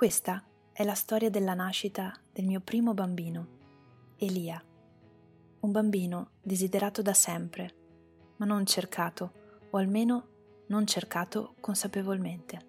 Questa 0.00 0.42
è 0.72 0.82
la 0.82 0.94
storia 0.94 1.28
della 1.28 1.52
nascita 1.52 2.18
del 2.32 2.46
mio 2.46 2.60
primo 2.60 2.94
bambino, 2.94 3.48
Elia. 4.16 4.58
Un 5.60 5.70
bambino 5.70 6.30
desiderato 6.40 7.02
da 7.02 7.12
sempre, 7.12 7.74
ma 8.36 8.46
non 8.46 8.64
cercato, 8.64 9.32
o 9.68 9.76
almeno 9.76 10.28
non 10.68 10.86
cercato 10.86 11.54
consapevolmente. 11.60 12.68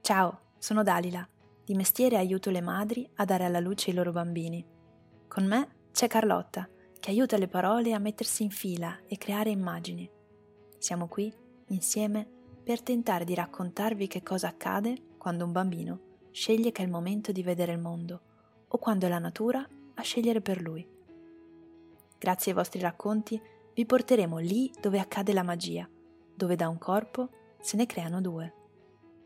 Ciao, 0.00 0.40
sono 0.58 0.82
Dalila 0.82 1.28
di 1.64 1.74
mestiere 1.74 2.16
aiuto 2.16 2.50
le 2.50 2.60
madri 2.60 3.08
a 3.16 3.24
dare 3.24 3.44
alla 3.44 3.60
luce 3.60 3.90
i 3.90 3.94
loro 3.94 4.12
bambini. 4.12 4.64
Con 5.28 5.46
me 5.46 5.68
c'è 5.92 6.06
Carlotta, 6.08 6.68
che 6.98 7.10
aiuta 7.10 7.36
le 7.36 7.48
parole 7.48 7.92
a 7.92 7.98
mettersi 7.98 8.42
in 8.42 8.50
fila 8.50 9.00
e 9.06 9.16
creare 9.18 9.50
immagini. 9.50 10.08
Siamo 10.78 11.08
qui, 11.08 11.32
insieme, 11.68 12.28
per 12.62 12.82
tentare 12.82 13.24
di 13.24 13.34
raccontarvi 13.34 14.06
che 14.06 14.22
cosa 14.22 14.48
accade 14.48 15.14
quando 15.18 15.44
un 15.44 15.52
bambino 15.52 16.10
sceglie 16.32 16.72
che 16.72 16.82
è 16.82 16.84
il 16.84 16.90
momento 16.90 17.30
di 17.30 17.42
vedere 17.42 17.72
il 17.72 17.78
mondo 17.78 18.20
o 18.68 18.78
quando 18.78 19.06
è 19.06 19.08
la 19.08 19.18
natura 19.18 19.66
a 19.94 20.02
scegliere 20.02 20.40
per 20.40 20.60
lui. 20.60 20.86
Grazie 22.18 22.52
ai 22.52 22.56
vostri 22.56 22.80
racconti 22.80 23.40
vi 23.74 23.86
porteremo 23.86 24.38
lì 24.38 24.72
dove 24.80 24.98
accade 24.98 25.32
la 25.32 25.42
magia, 25.42 25.88
dove 26.34 26.56
da 26.56 26.68
un 26.68 26.78
corpo 26.78 27.28
se 27.60 27.76
ne 27.76 27.86
creano 27.86 28.20
due. 28.20 28.54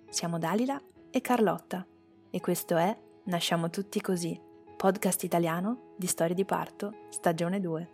Siamo 0.08 0.38
Dalila 0.38 0.80
e 1.10 1.20
Carlotta 1.20 1.86
e 2.30 2.40
questo 2.40 2.76
è 2.76 2.96
Nasciamo 3.24 3.70
tutti 3.70 4.00
così, 4.00 4.40
podcast 4.76 5.24
italiano 5.24 5.94
di 5.96 6.06
storie 6.06 6.34
di 6.34 6.44
parto, 6.44 7.06
stagione 7.08 7.58
2. 7.58 7.90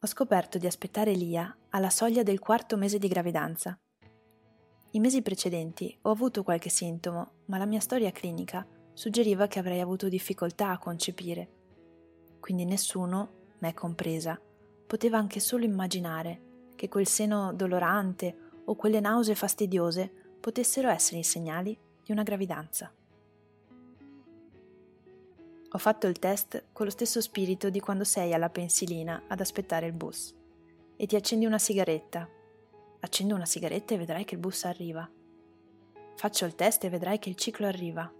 Ho 0.00 0.06
scoperto 0.06 0.58
di 0.58 0.66
aspettare 0.66 1.12
Lia 1.14 1.56
alla 1.70 1.90
soglia 1.90 2.22
del 2.22 2.38
quarto 2.38 2.76
mese 2.76 2.98
di 2.98 3.08
gravidanza. 3.08 3.76
I 4.90 5.00
mesi 5.00 5.22
precedenti 5.22 5.98
ho 6.02 6.10
avuto 6.10 6.44
qualche 6.44 6.68
sintomo, 6.68 7.42
ma 7.46 7.58
la 7.58 7.64
mia 7.66 7.80
storia 7.80 8.12
clinica 8.12 8.64
suggeriva 8.94 9.48
che 9.48 9.58
avrei 9.58 9.80
avuto 9.80 10.08
difficoltà 10.08 10.70
a 10.70 10.78
concepire. 10.78 11.48
Quindi 12.40 12.64
nessuno, 12.64 13.42
me 13.58 13.74
compresa, 13.74 14.40
poteva 14.86 15.18
anche 15.18 15.40
solo 15.40 15.64
immaginare 15.64 16.70
che 16.76 16.88
quel 16.88 17.06
seno 17.06 17.52
dolorante 17.52 18.52
o 18.64 18.76
quelle 18.76 19.00
nausee 19.00 19.34
fastidiose 19.34 20.10
potessero 20.40 20.88
essere 20.88 21.18
i 21.18 21.24
segnali 21.24 21.76
di 22.02 22.12
una 22.12 22.22
gravidanza. 22.22 22.92
Ho 25.70 25.78
fatto 25.78 26.06
il 26.06 26.20
test 26.20 26.66
con 26.72 26.86
lo 26.86 26.92
stesso 26.92 27.20
spirito 27.20 27.68
di 27.68 27.80
quando 27.80 28.04
sei 28.04 28.32
alla 28.32 28.48
pensilina 28.48 29.24
ad 29.26 29.40
aspettare 29.40 29.86
il 29.86 29.92
bus 29.92 30.32
e 30.96 31.06
ti 31.06 31.16
accendi 31.16 31.46
una 31.46 31.58
sigaretta. 31.58 32.28
Accendo 33.00 33.34
una 33.34 33.44
sigaretta 33.44 33.94
e 33.94 33.98
vedrai 33.98 34.24
che 34.24 34.34
il 34.34 34.40
bus 34.40 34.64
arriva. 34.64 35.10
Faccio 36.14 36.44
il 36.44 36.54
test 36.54 36.84
e 36.84 36.88
vedrai 36.90 37.18
che 37.18 37.28
il 37.28 37.34
ciclo 37.34 37.66
arriva 37.66 38.10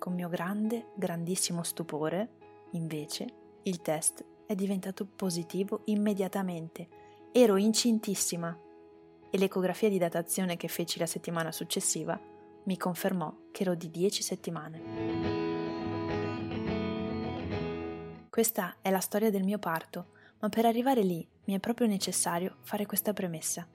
con 0.00 0.14
mio 0.14 0.30
grande, 0.30 0.86
grandissimo 0.96 1.62
stupore, 1.62 2.30
invece, 2.70 3.26
il 3.64 3.82
test 3.82 4.24
è 4.46 4.54
diventato 4.54 5.04
positivo 5.04 5.82
immediatamente. 5.84 6.88
Ero 7.30 7.56
incintissima 7.56 8.58
e 9.30 9.38
l'ecografia 9.38 9.90
di 9.90 9.98
datazione 9.98 10.56
che 10.56 10.68
feci 10.68 10.98
la 10.98 11.04
settimana 11.06 11.52
successiva 11.52 12.18
mi 12.64 12.76
confermò 12.78 13.32
che 13.52 13.62
ero 13.62 13.74
di 13.74 13.90
10 13.90 14.22
settimane. 14.22 14.80
Questa 18.30 18.76
è 18.80 18.90
la 18.90 19.00
storia 19.00 19.30
del 19.30 19.44
mio 19.44 19.58
parto, 19.58 20.12
ma 20.38 20.48
per 20.48 20.64
arrivare 20.64 21.02
lì 21.02 21.28
mi 21.44 21.54
è 21.54 21.60
proprio 21.60 21.86
necessario 21.86 22.56
fare 22.62 22.86
questa 22.86 23.12
premessa. 23.12 23.68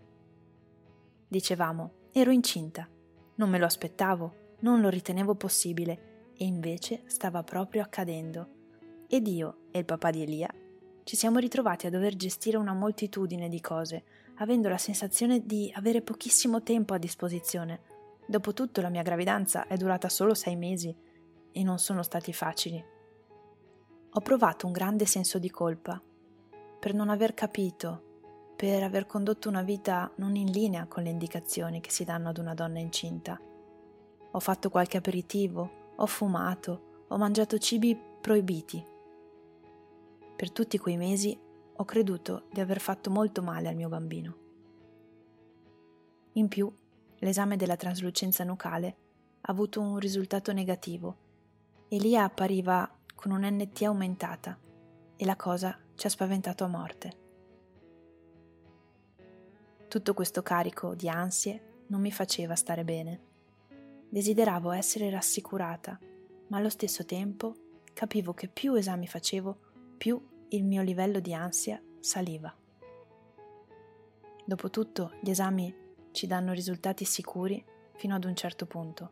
Dicevamo, 1.27 2.09
ero 2.11 2.31
incinta, 2.31 2.89
non 3.35 3.49
me 3.49 3.59
lo 3.59 3.65
aspettavo, 3.65 4.55
non 4.61 4.81
lo 4.81 4.89
ritenevo 4.89 5.35
possibile 5.35 6.13
e 6.37 6.45
invece 6.45 7.03
stava 7.05 7.43
proprio 7.43 7.81
accadendo. 7.81 8.47
Ed 9.07 9.27
io 9.27 9.67
e 9.71 9.79
il 9.79 9.85
papà 9.85 10.11
di 10.11 10.21
Elia 10.21 10.53
ci 11.03 11.15
siamo 11.15 11.37
ritrovati 11.37 11.85
a 11.85 11.89
dover 11.91 12.15
gestire 12.15 12.57
una 12.57 12.73
moltitudine 12.73 13.47
di 13.47 13.61
cose, 13.61 14.03
avendo 14.37 14.69
la 14.69 14.77
sensazione 14.77 15.45
di 15.45 15.71
avere 15.75 16.01
pochissimo 16.01 16.63
tempo 16.63 16.93
a 16.93 16.97
disposizione. 16.97 17.81
Dopotutto 18.25 18.81
la 18.81 18.89
mia 18.89 19.03
gravidanza 19.03 19.67
è 19.67 19.77
durata 19.77 20.09
solo 20.09 20.33
sei 20.33 20.55
mesi 20.55 20.95
e 21.51 21.63
non 21.63 21.77
sono 21.77 22.01
stati 22.01 22.33
facili. 22.33 22.83
Ho 24.09 24.19
provato 24.21 24.65
un 24.65 24.71
grande 24.71 25.05
senso 25.05 25.37
di 25.37 25.49
colpa 25.49 26.01
per 26.79 26.93
non 26.93 27.09
aver 27.09 27.33
capito, 27.33 28.53
per 28.55 28.81
aver 28.81 29.05
condotto 29.05 29.49
una 29.49 29.61
vita 29.61 30.11
non 30.15 30.35
in 30.35 30.49
linea 30.49 30.87
con 30.87 31.03
le 31.03 31.09
indicazioni 31.09 31.81
che 31.81 31.91
si 31.91 32.03
danno 32.03 32.29
ad 32.29 32.37
una 32.37 32.53
donna 32.53 32.79
incinta. 32.79 33.39
Ho 34.31 34.39
fatto 34.39 34.69
qualche 34.69 34.97
aperitivo, 34.97 35.84
ho 35.95 36.05
fumato, 36.05 37.05
ho 37.07 37.17
mangiato 37.17 37.57
cibi 37.57 37.97
proibiti. 38.21 38.83
Per 40.35 40.51
tutti 40.51 40.77
quei 40.77 40.97
mesi 40.97 41.37
ho 41.77 41.85
creduto 41.85 42.47
di 42.51 42.59
aver 42.59 42.79
fatto 42.79 43.09
molto 43.09 43.41
male 43.41 43.67
al 43.67 43.75
mio 43.75 43.89
bambino. 43.89 44.37
In 46.33 46.47
più, 46.47 46.71
l'esame 47.19 47.55
della 47.55 47.75
traslucenza 47.75 48.43
nucale 48.43 48.97
ha 49.41 49.51
avuto 49.51 49.79
un 49.79 49.97
risultato 49.97 50.51
negativo 50.51 51.17
e 51.87 51.97
Lia 51.97 52.23
appariva 52.23 52.89
con 53.13 53.31
un 53.31 53.45
NT 53.45 53.83
aumentata 53.83 54.59
e 55.15 55.25
la 55.25 55.35
cosa 55.35 55.77
ci 55.95 56.07
ha 56.07 56.09
spaventato 56.09 56.63
a 56.63 56.67
morte. 56.67 57.23
Tutto 59.87 60.13
questo 60.13 60.41
carico 60.41 60.93
di 60.95 61.07
ansie 61.07 61.83
non 61.87 62.01
mi 62.01 62.11
faceva 62.11 62.55
stare 62.55 62.83
bene. 62.83 63.33
Desideravo 64.15 64.71
essere 64.71 65.09
rassicurata, 65.09 65.99
ma 66.47 66.55
allo 66.55 66.69
stesso 66.69 67.03
tempo 67.03 67.53
capivo 67.91 68.33
che 68.33 68.47
più 68.47 68.73
esami 68.73 69.07
facevo, 69.07 69.57
più 69.97 70.25
il 70.51 70.63
mio 70.63 70.83
livello 70.83 71.19
di 71.19 71.33
ansia 71.33 71.83
saliva. 71.99 72.55
Dopotutto 74.45 75.15
gli 75.19 75.29
esami 75.29 75.75
ci 76.11 76.27
danno 76.27 76.53
risultati 76.53 77.03
sicuri 77.03 77.61
fino 77.97 78.15
ad 78.15 78.23
un 78.23 78.33
certo 78.37 78.65
punto. 78.65 79.11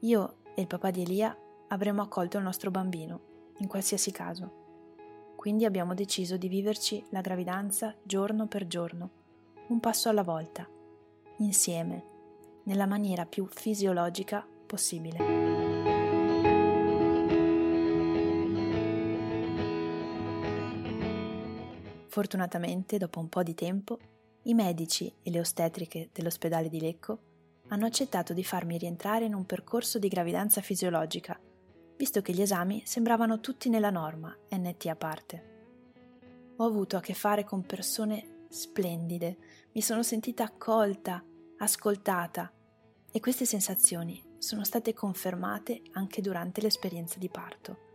Io 0.00 0.42
e 0.54 0.60
il 0.60 0.66
papà 0.66 0.90
di 0.90 1.00
Elia 1.00 1.34
avremmo 1.68 2.02
accolto 2.02 2.36
il 2.36 2.44
nostro 2.44 2.70
bambino, 2.70 3.54
in 3.60 3.68
qualsiasi 3.68 4.10
caso. 4.10 5.32
Quindi 5.34 5.64
abbiamo 5.64 5.94
deciso 5.94 6.36
di 6.36 6.48
viverci 6.48 7.02
la 7.08 7.22
gravidanza 7.22 7.96
giorno 8.02 8.46
per 8.48 8.66
giorno, 8.66 9.10
un 9.68 9.80
passo 9.80 10.10
alla 10.10 10.22
volta, 10.22 10.68
insieme, 11.38 12.09
nella 12.64 12.86
maniera 12.86 13.26
più 13.26 13.46
fisiologica 13.46 14.46
possibile. 14.66 15.60
Fortunatamente, 22.08 22.98
dopo 22.98 23.20
un 23.20 23.28
po' 23.28 23.42
di 23.42 23.54
tempo, 23.54 23.98
i 24.42 24.54
medici 24.54 25.12
e 25.22 25.30
le 25.30 25.40
ostetriche 25.40 26.10
dell'ospedale 26.12 26.68
di 26.68 26.80
Lecco 26.80 27.18
hanno 27.68 27.86
accettato 27.86 28.32
di 28.32 28.42
farmi 28.42 28.78
rientrare 28.78 29.26
in 29.26 29.34
un 29.34 29.46
percorso 29.46 29.98
di 29.98 30.08
gravidanza 30.08 30.60
fisiologica, 30.60 31.38
visto 31.96 32.20
che 32.20 32.32
gli 32.32 32.42
esami 32.42 32.82
sembravano 32.84 33.40
tutti 33.40 33.68
nella 33.68 33.90
norma, 33.90 34.36
NT 34.50 34.86
a 34.86 34.96
parte. 34.96 35.48
Ho 36.56 36.64
avuto 36.64 36.96
a 36.96 37.00
che 37.00 37.14
fare 37.14 37.44
con 37.44 37.64
persone 37.64 38.46
splendide, 38.48 39.36
mi 39.72 39.80
sono 39.80 40.02
sentita 40.02 40.42
accolta, 40.42 41.24
ascoltata 41.62 42.50
e 43.10 43.20
queste 43.20 43.44
sensazioni 43.44 44.22
sono 44.38 44.64
state 44.64 44.94
confermate 44.94 45.82
anche 45.92 46.22
durante 46.22 46.62
l'esperienza 46.62 47.18
di 47.18 47.28
parto. 47.28 47.88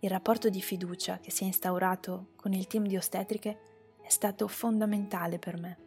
Il 0.00 0.08
rapporto 0.08 0.48
di 0.48 0.62
fiducia 0.62 1.18
che 1.18 1.30
si 1.30 1.42
è 1.42 1.46
instaurato 1.46 2.28
con 2.36 2.54
il 2.54 2.66
team 2.66 2.86
di 2.86 2.96
ostetriche 2.96 3.58
è 4.00 4.08
stato 4.08 4.48
fondamentale 4.48 5.38
per 5.38 5.60
me. 5.60 5.78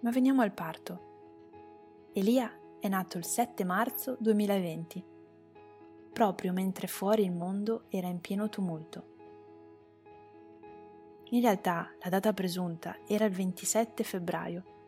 Ma 0.00 0.10
veniamo 0.10 0.42
al 0.42 0.52
parto. 0.52 2.10
Elia 2.12 2.52
è 2.78 2.88
nato 2.88 3.16
il 3.16 3.24
7 3.24 3.64
marzo 3.64 4.18
2020, 4.20 5.04
proprio 6.12 6.52
mentre 6.52 6.86
fuori 6.86 7.24
il 7.24 7.32
mondo 7.32 7.84
era 7.88 8.08
in 8.08 8.20
pieno 8.20 8.50
tumulto. 8.50 9.10
In 11.30 11.40
realtà 11.40 11.90
la 12.02 12.10
data 12.10 12.34
presunta 12.34 12.98
era 13.06 13.24
il 13.24 13.32
27 13.32 14.04
febbraio 14.04 14.80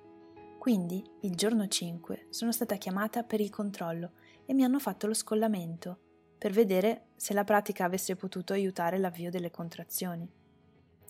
quindi, 0.64 1.04
il 1.20 1.34
giorno 1.34 1.68
5, 1.68 2.28
sono 2.30 2.50
stata 2.50 2.76
chiamata 2.76 3.22
per 3.22 3.38
il 3.38 3.50
controllo 3.50 4.12
e 4.46 4.54
mi 4.54 4.64
hanno 4.64 4.78
fatto 4.78 5.06
lo 5.06 5.12
scollamento 5.12 5.98
per 6.38 6.52
vedere 6.52 7.08
se 7.16 7.34
la 7.34 7.44
pratica 7.44 7.84
avesse 7.84 8.16
potuto 8.16 8.54
aiutare 8.54 8.96
l'avvio 8.96 9.28
delle 9.28 9.50
contrazioni. 9.50 10.26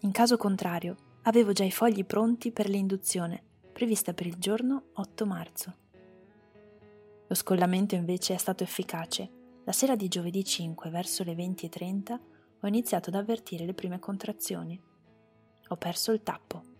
In 0.01 0.11
caso 0.11 0.37
contrario, 0.37 0.97
avevo 1.23 1.53
già 1.53 1.63
i 1.63 1.71
fogli 1.71 2.05
pronti 2.05 2.51
per 2.51 2.69
l'induzione, 2.69 3.45
prevista 3.73 4.13
per 4.13 4.27
il 4.27 4.39
giorno 4.39 4.87
8 4.95 5.25
marzo. 5.25 5.75
Lo 7.29 7.35
scollamento 7.37 7.95
invece 7.95 8.35
è 8.35 8.39
stato 8.39 8.65
efficace. 8.65 9.31
La 9.63 9.71
sera 9.71 9.95
di 9.95 10.09
giovedì 10.09 10.43
5, 10.43 10.91
verso 10.91 11.23
le 11.23 11.35
20.30, 11.35 12.19
ho 12.61 12.67
iniziato 12.67 13.11
ad 13.11 13.15
avvertire 13.15 13.65
le 13.65 13.75
prime 13.75 14.01
contrazioni. 14.01 14.83
Ho 15.69 15.77
perso 15.77 16.11
il 16.11 16.25
tappo. 16.25 16.74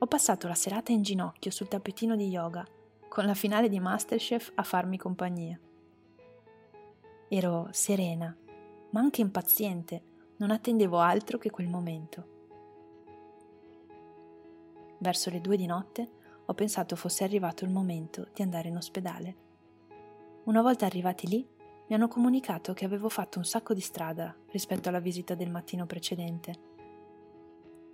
Ho 0.00 0.06
passato 0.06 0.46
la 0.46 0.54
serata 0.54 0.92
in 0.92 1.02
ginocchio 1.02 1.50
sul 1.50 1.66
tappetino 1.66 2.14
di 2.14 2.28
yoga, 2.28 2.64
con 3.08 3.26
la 3.26 3.34
finale 3.34 3.68
di 3.68 3.80
Masterchef 3.80 4.52
a 4.54 4.62
farmi 4.62 4.96
compagnia. 4.96 5.58
Ero 7.26 7.66
serena, 7.72 8.34
ma 8.90 9.00
anche 9.00 9.22
impaziente, 9.22 10.02
non 10.36 10.52
attendevo 10.52 11.00
altro 11.00 11.36
che 11.36 11.50
quel 11.50 11.66
momento. 11.66 12.36
Verso 14.98 15.30
le 15.30 15.40
due 15.40 15.56
di 15.56 15.66
notte 15.66 16.10
ho 16.46 16.54
pensato 16.54 16.94
fosse 16.94 17.24
arrivato 17.24 17.64
il 17.64 17.70
momento 17.70 18.28
di 18.32 18.42
andare 18.42 18.68
in 18.68 18.76
ospedale. 18.76 19.36
Una 20.44 20.62
volta 20.62 20.86
arrivati 20.86 21.26
lì, 21.26 21.44
mi 21.88 21.94
hanno 21.96 22.06
comunicato 22.06 22.72
che 22.72 22.84
avevo 22.84 23.08
fatto 23.08 23.38
un 23.38 23.44
sacco 23.44 23.74
di 23.74 23.80
strada 23.80 24.32
rispetto 24.52 24.90
alla 24.90 25.00
visita 25.00 25.34
del 25.34 25.50
mattino 25.50 25.86
precedente. 25.86 26.67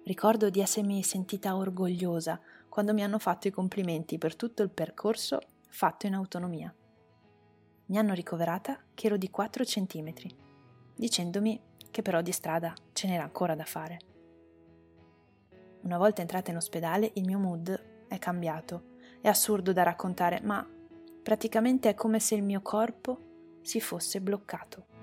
Ricordo 0.05 0.51
di 0.51 0.61
essermi 0.61 1.03
sentita 1.03 1.57
orgogliosa 1.57 2.39
quando 2.69 2.93
mi 2.93 3.03
hanno 3.03 3.19
fatto 3.19 3.49
i 3.49 3.51
complimenti 3.51 4.19
per 4.19 4.37
tutto 4.37 4.63
il 4.63 4.69
percorso 4.69 5.41
fatto 5.71 6.07
in 6.07 6.13
autonomia. 6.13 6.75
Mi 7.87 7.97
hanno 7.97 8.13
ricoverata 8.13 8.79
che 8.93 9.07
ero 9.07 9.17
di 9.17 9.31
4 9.31 9.65
centimetri, 9.65 10.31
dicendomi 10.95 11.59
che 11.91 12.03
però 12.03 12.21
di 12.21 12.33
strada 12.33 12.75
ce 12.93 13.07
n'era 13.07 13.23
ancora 13.23 13.55
da 13.55 13.65
fare. 13.65 13.99
Una 15.85 15.97
volta 15.97 16.21
entrata 16.21 16.51
in 16.51 16.59
ospedale 16.59 17.13
il 17.15 17.25
mio 17.25 17.39
mood 17.39 18.07
è 18.07 18.19
cambiato. 18.19 18.93
È 19.23 19.29
assurdo 19.29 19.73
da 19.73 19.85
raccontare, 19.85 20.41
ma 20.43 20.69
praticamente 21.23 21.89
è 21.89 21.95
come 21.95 22.21
se 22.21 22.35
il 22.35 22.43
mio 22.43 22.61
corpo 22.61 23.59
si 23.63 23.81
fosse 23.81 24.21
bloccato. 24.21 24.94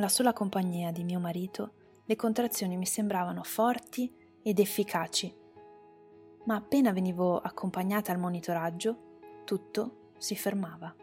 Con 0.00 0.08
la 0.08 0.14
sola 0.14 0.32
compagnia 0.32 0.92
di 0.92 1.04
mio 1.04 1.20
marito, 1.20 1.74
le 2.06 2.16
contrazioni 2.16 2.78
mi 2.78 2.86
sembravano 2.86 3.42
forti 3.42 4.10
ed 4.42 4.58
efficaci, 4.58 5.30
ma 6.46 6.54
appena 6.54 6.90
venivo 6.90 7.38
accompagnata 7.38 8.10
al 8.10 8.18
monitoraggio, 8.18 9.42
tutto 9.44 10.12
si 10.16 10.34
fermava. 10.36 10.96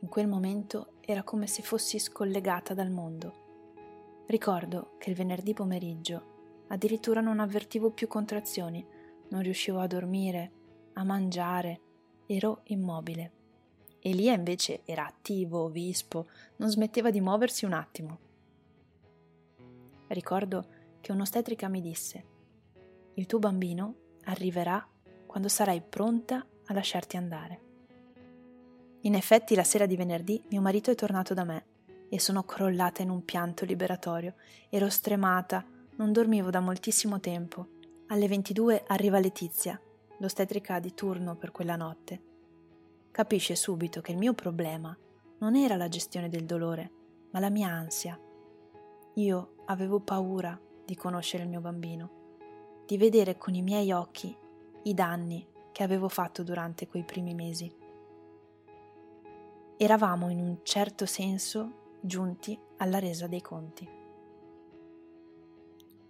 In 0.00 0.08
quel 0.08 0.26
momento 0.26 0.94
era 1.00 1.22
come 1.22 1.46
se 1.46 1.62
fossi 1.62 2.00
scollegata 2.00 2.74
dal 2.74 2.90
mondo. 2.90 4.24
Ricordo 4.26 4.96
che 4.98 5.10
il 5.10 5.14
venerdì 5.14 5.54
pomeriggio 5.54 6.64
addirittura 6.70 7.20
non 7.20 7.38
avvertivo 7.38 7.92
più 7.92 8.08
contrazioni, 8.08 8.84
non 9.28 9.42
riuscivo 9.42 9.78
a 9.78 9.86
dormire, 9.86 10.52
a 10.94 11.04
mangiare, 11.04 11.80
ero 12.26 12.62
immobile. 12.64 13.39
Elia 14.02 14.32
invece 14.32 14.82
era 14.84 15.06
attivo, 15.06 15.68
vispo, 15.68 16.28
non 16.56 16.70
smetteva 16.70 17.10
di 17.10 17.20
muoversi 17.20 17.64
un 17.64 17.74
attimo. 17.74 18.18
Ricordo 20.08 20.66
che 21.00 21.12
un'ostetrica 21.12 21.68
mi 21.68 21.80
disse: 21.80 22.24
Il 23.14 23.26
tuo 23.26 23.38
bambino 23.38 23.94
arriverà 24.24 24.86
quando 25.26 25.48
sarai 25.48 25.82
pronta 25.82 26.44
a 26.66 26.74
lasciarti 26.74 27.16
andare. 27.16 27.60
In 29.02 29.14
effetti 29.14 29.54
la 29.54 29.64
sera 29.64 29.86
di 29.86 29.96
venerdì 29.96 30.42
mio 30.48 30.60
marito 30.60 30.90
è 30.90 30.94
tornato 30.94 31.34
da 31.34 31.44
me 31.44 31.66
e 32.08 32.18
sono 32.18 32.42
crollata 32.42 33.02
in 33.02 33.10
un 33.10 33.24
pianto 33.24 33.64
liberatorio. 33.64 34.34
Ero 34.68 34.88
stremata, 34.88 35.64
non 35.96 36.12
dormivo 36.12 36.50
da 36.50 36.60
moltissimo 36.60 37.20
tempo. 37.20 37.68
Alle 38.08 38.26
22 38.26 38.84
arriva 38.86 39.20
Letizia, 39.20 39.80
l'ostetrica 40.18 40.80
di 40.80 40.92
turno 40.94 41.36
per 41.36 41.52
quella 41.52 41.76
notte. 41.76 42.29
Capisce 43.10 43.54
subito 43.54 44.00
che 44.00 44.12
il 44.12 44.18
mio 44.18 44.34
problema 44.34 44.96
non 45.38 45.56
era 45.56 45.76
la 45.76 45.88
gestione 45.88 46.28
del 46.28 46.44
dolore, 46.44 46.90
ma 47.32 47.40
la 47.40 47.50
mia 47.50 47.68
ansia. 47.68 48.18
Io 49.14 49.54
avevo 49.66 50.00
paura 50.00 50.58
di 50.84 50.94
conoscere 50.94 51.42
il 51.42 51.48
mio 51.48 51.60
bambino, 51.60 52.84
di 52.86 52.96
vedere 52.96 53.38
con 53.38 53.54
i 53.54 53.62
miei 53.62 53.92
occhi 53.92 54.36
i 54.84 54.94
danni 54.94 55.46
che 55.72 55.82
avevo 55.82 56.08
fatto 56.08 56.42
durante 56.42 56.88
quei 56.88 57.04
primi 57.04 57.34
mesi 57.34 57.80
eravamo 59.82 60.28
in 60.28 60.40
un 60.40 60.58
certo 60.62 61.06
senso 61.06 61.96
giunti 62.02 62.58
alla 62.76 62.98
resa 62.98 63.26
dei 63.26 63.40
conti. 63.40 63.88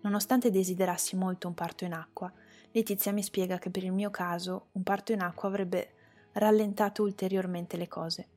Nonostante 0.01 0.51
desiderassi 0.51 1.15
molto 1.15 1.47
un 1.47 1.55
parto 1.55 1.85
in 1.85 1.93
acqua, 1.93 2.33
Letizia 2.73 3.13
mi 3.13 3.23
spiega 3.23 3.59
che 3.59 3.71
per 3.71 3.85
il 3.85 3.93
mio 3.93 4.11
caso 4.11 4.71
un 4.73 4.83
parto 4.83 5.13
in 5.13 5.21
acqua 5.21 5.49
avrebbe 5.49 5.93
rallentato 6.41 7.03
ulteriormente 7.03 7.77
le 7.77 7.89
cose. 7.89 8.29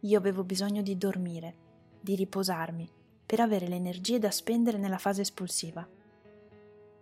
Io 0.00 0.18
avevo 0.18 0.44
bisogno 0.44 0.82
di 0.82 0.96
dormire, 0.96 1.56
di 2.00 2.14
riposarmi, 2.14 2.90
per 3.24 3.40
avere 3.40 3.68
le 3.68 3.76
energie 3.76 4.18
da 4.18 4.30
spendere 4.30 4.78
nella 4.78 4.98
fase 4.98 5.20
espulsiva. 5.20 5.86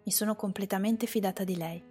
Mi 0.04 0.12
sono 0.12 0.36
completamente 0.36 1.06
fidata 1.06 1.44
di 1.44 1.56
lei. 1.56 1.82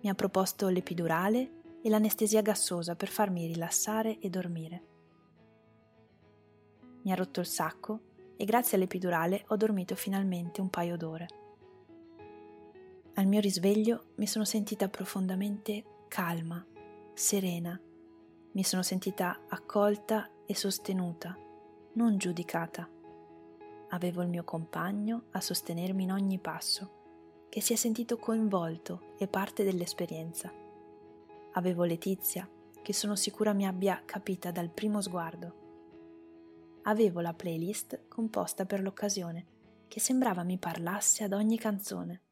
Mi 0.00 0.08
ha 0.08 0.14
proposto 0.14 0.68
l'epidurale 0.68 1.50
e 1.82 1.88
l'anestesia 1.90 2.42
gassosa 2.42 2.96
per 2.96 3.08
farmi 3.08 3.46
rilassare 3.46 4.18
e 4.18 4.30
dormire 4.30 4.90
mi 7.02 7.12
ha 7.12 7.14
rotto 7.14 7.40
il 7.40 7.46
sacco 7.46 8.00
e 8.36 8.44
grazie 8.44 8.76
all'epidurale 8.76 9.44
ho 9.48 9.56
dormito 9.56 9.94
finalmente 9.94 10.60
un 10.60 10.70
paio 10.70 10.96
d'ore. 10.96 11.28
Al 13.14 13.26
mio 13.26 13.40
risveglio 13.40 14.12
mi 14.16 14.26
sono 14.26 14.44
sentita 14.44 14.88
profondamente 14.88 15.84
calma, 16.08 16.64
serena, 17.14 17.78
mi 18.52 18.64
sono 18.64 18.82
sentita 18.82 19.40
accolta 19.48 20.28
e 20.46 20.54
sostenuta, 20.54 21.36
non 21.94 22.18
giudicata. 22.18 22.88
Avevo 23.88 24.22
il 24.22 24.28
mio 24.28 24.44
compagno 24.44 25.24
a 25.32 25.40
sostenermi 25.40 26.02
in 26.02 26.12
ogni 26.12 26.38
passo, 26.38 27.00
che 27.48 27.60
si 27.60 27.72
è 27.72 27.76
sentito 27.76 28.18
coinvolto 28.18 29.14
e 29.18 29.26
parte 29.26 29.64
dell'esperienza. 29.64 30.52
Avevo 31.52 31.84
Letizia, 31.84 32.48
che 32.80 32.92
sono 32.92 33.16
sicura 33.16 33.52
mi 33.52 33.66
abbia 33.66 34.02
capita 34.04 34.50
dal 34.50 34.70
primo 34.70 35.00
sguardo 35.00 35.62
avevo 36.82 37.20
la 37.20 37.34
playlist 37.34 38.08
composta 38.08 38.64
per 38.64 38.80
l'occasione, 38.80 39.46
che 39.88 40.00
sembrava 40.00 40.42
mi 40.42 40.58
parlasse 40.58 41.24
ad 41.24 41.32
ogni 41.32 41.58
canzone. 41.58 42.22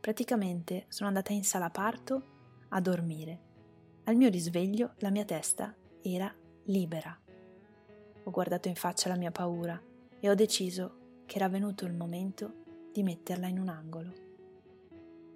Praticamente 0.00 0.86
sono 0.88 1.08
andata 1.08 1.32
in 1.32 1.44
sala 1.44 1.70
parto 1.70 2.34
a 2.68 2.80
dormire. 2.80 3.45
Al 4.08 4.14
mio 4.14 4.28
risveglio 4.28 4.92
la 4.98 5.10
mia 5.10 5.24
testa 5.24 5.74
era 6.00 6.32
libera. 6.66 7.18
Ho 8.22 8.30
guardato 8.30 8.68
in 8.68 8.76
faccia 8.76 9.08
la 9.08 9.16
mia 9.16 9.32
paura 9.32 9.82
e 10.20 10.30
ho 10.30 10.34
deciso 10.36 11.22
che 11.26 11.38
era 11.38 11.48
venuto 11.48 11.84
il 11.86 11.92
momento 11.92 12.52
di 12.92 13.02
metterla 13.02 13.48
in 13.48 13.58
un 13.58 13.68
angolo. 13.68 14.12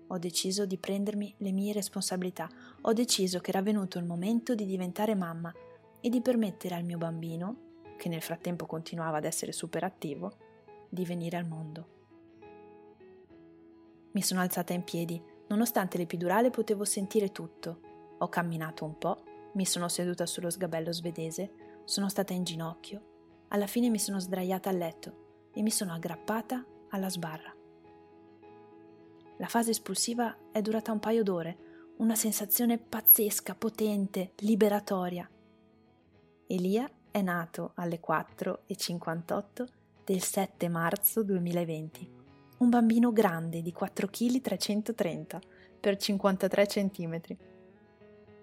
Ho 0.07 0.19
deciso 0.19 0.67
di 0.67 0.79
prendermi 0.79 1.35
le 1.39 1.51
mie 1.51 1.73
responsabilità, 1.73 2.49
ho 2.83 2.93
deciso 2.93 3.41
che 3.41 3.51
era 3.51 3.61
venuto 3.61 3.99
il 3.99 4.05
momento 4.05 4.55
di 4.55 4.65
diventare 4.65 5.17
mamma 5.17 5.53
e 6.01 6.09
di 6.09 6.21
permettere 6.21 6.77
al 6.77 6.85
mio 6.85 6.97
bambino, 6.97 7.57
che 7.97 8.09
nel 8.09 8.23
frattempo 8.23 8.67
continuava 8.67 9.17
ad 9.17 9.25
essere 9.25 9.51
super 9.51 9.83
attivo, 9.83 10.37
di 10.89 11.05
venire 11.05 11.37
al 11.37 11.47
mondo. 11.47 11.89
Mi 14.13 14.23
sono 14.23 14.41
alzata 14.41 14.73
in 14.73 14.85
piedi, 14.85 15.21
nonostante 15.49 15.99
l'epidurale 15.99 16.51
potevo 16.51 16.85
sentire 16.85 17.33
tutto. 17.33 17.90
Ho 18.23 18.29
camminato 18.29 18.85
un 18.85 18.99
po', 18.99 19.23
mi 19.55 19.65
sono 19.65 19.89
seduta 19.89 20.27
sullo 20.27 20.51
sgabello 20.51 20.93
svedese, 20.93 21.83
sono 21.85 22.09
stata 22.09 22.35
in 22.35 22.45
ginocchio, 22.45 23.45
alla 23.49 23.67
fine 23.67 23.89
mi 23.89 23.99
sono 23.99 24.21
sdraiata 24.21 24.69
a 24.69 24.73
letto 24.73 25.49
e 25.53 25.63
mi 25.63 25.71
sono 25.71 25.95
aggrappata 25.95 26.65
alla 26.91 27.09
sbarra. 27.09 27.55
La 29.39 29.47
fase 29.47 29.71
espulsiva 29.71 30.37
è 30.53 30.61
durata 30.61 30.93
un 30.93 31.01
paio 31.01 31.23
d'ore, 31.23 31.95
una 31.97 32.15
sensazione 32.15 32.77
pazzesca, 32.77 33.55
potente, 33.55 34.33
liberatoria. 34.41 35.29
Elia 36.47 36.91
è 37.11 37.23
nato 37.23 37.73
alle 37.77 38.01
4.58 38.07 39.67
del 40.05 40.23
7 40.23 40.69
marzo 40.69 41.23
2020. 41.23 42.19
Un 42.59 42.69
bambino 42.69 43.13
grande 43.13 43.63
di 43.63 43.73
4 43.73 44.09
kg 44.09 44.41
330 44.43 45.41
per 45.81 45.97
53 45.97 46.67
cm. 46.67 47.21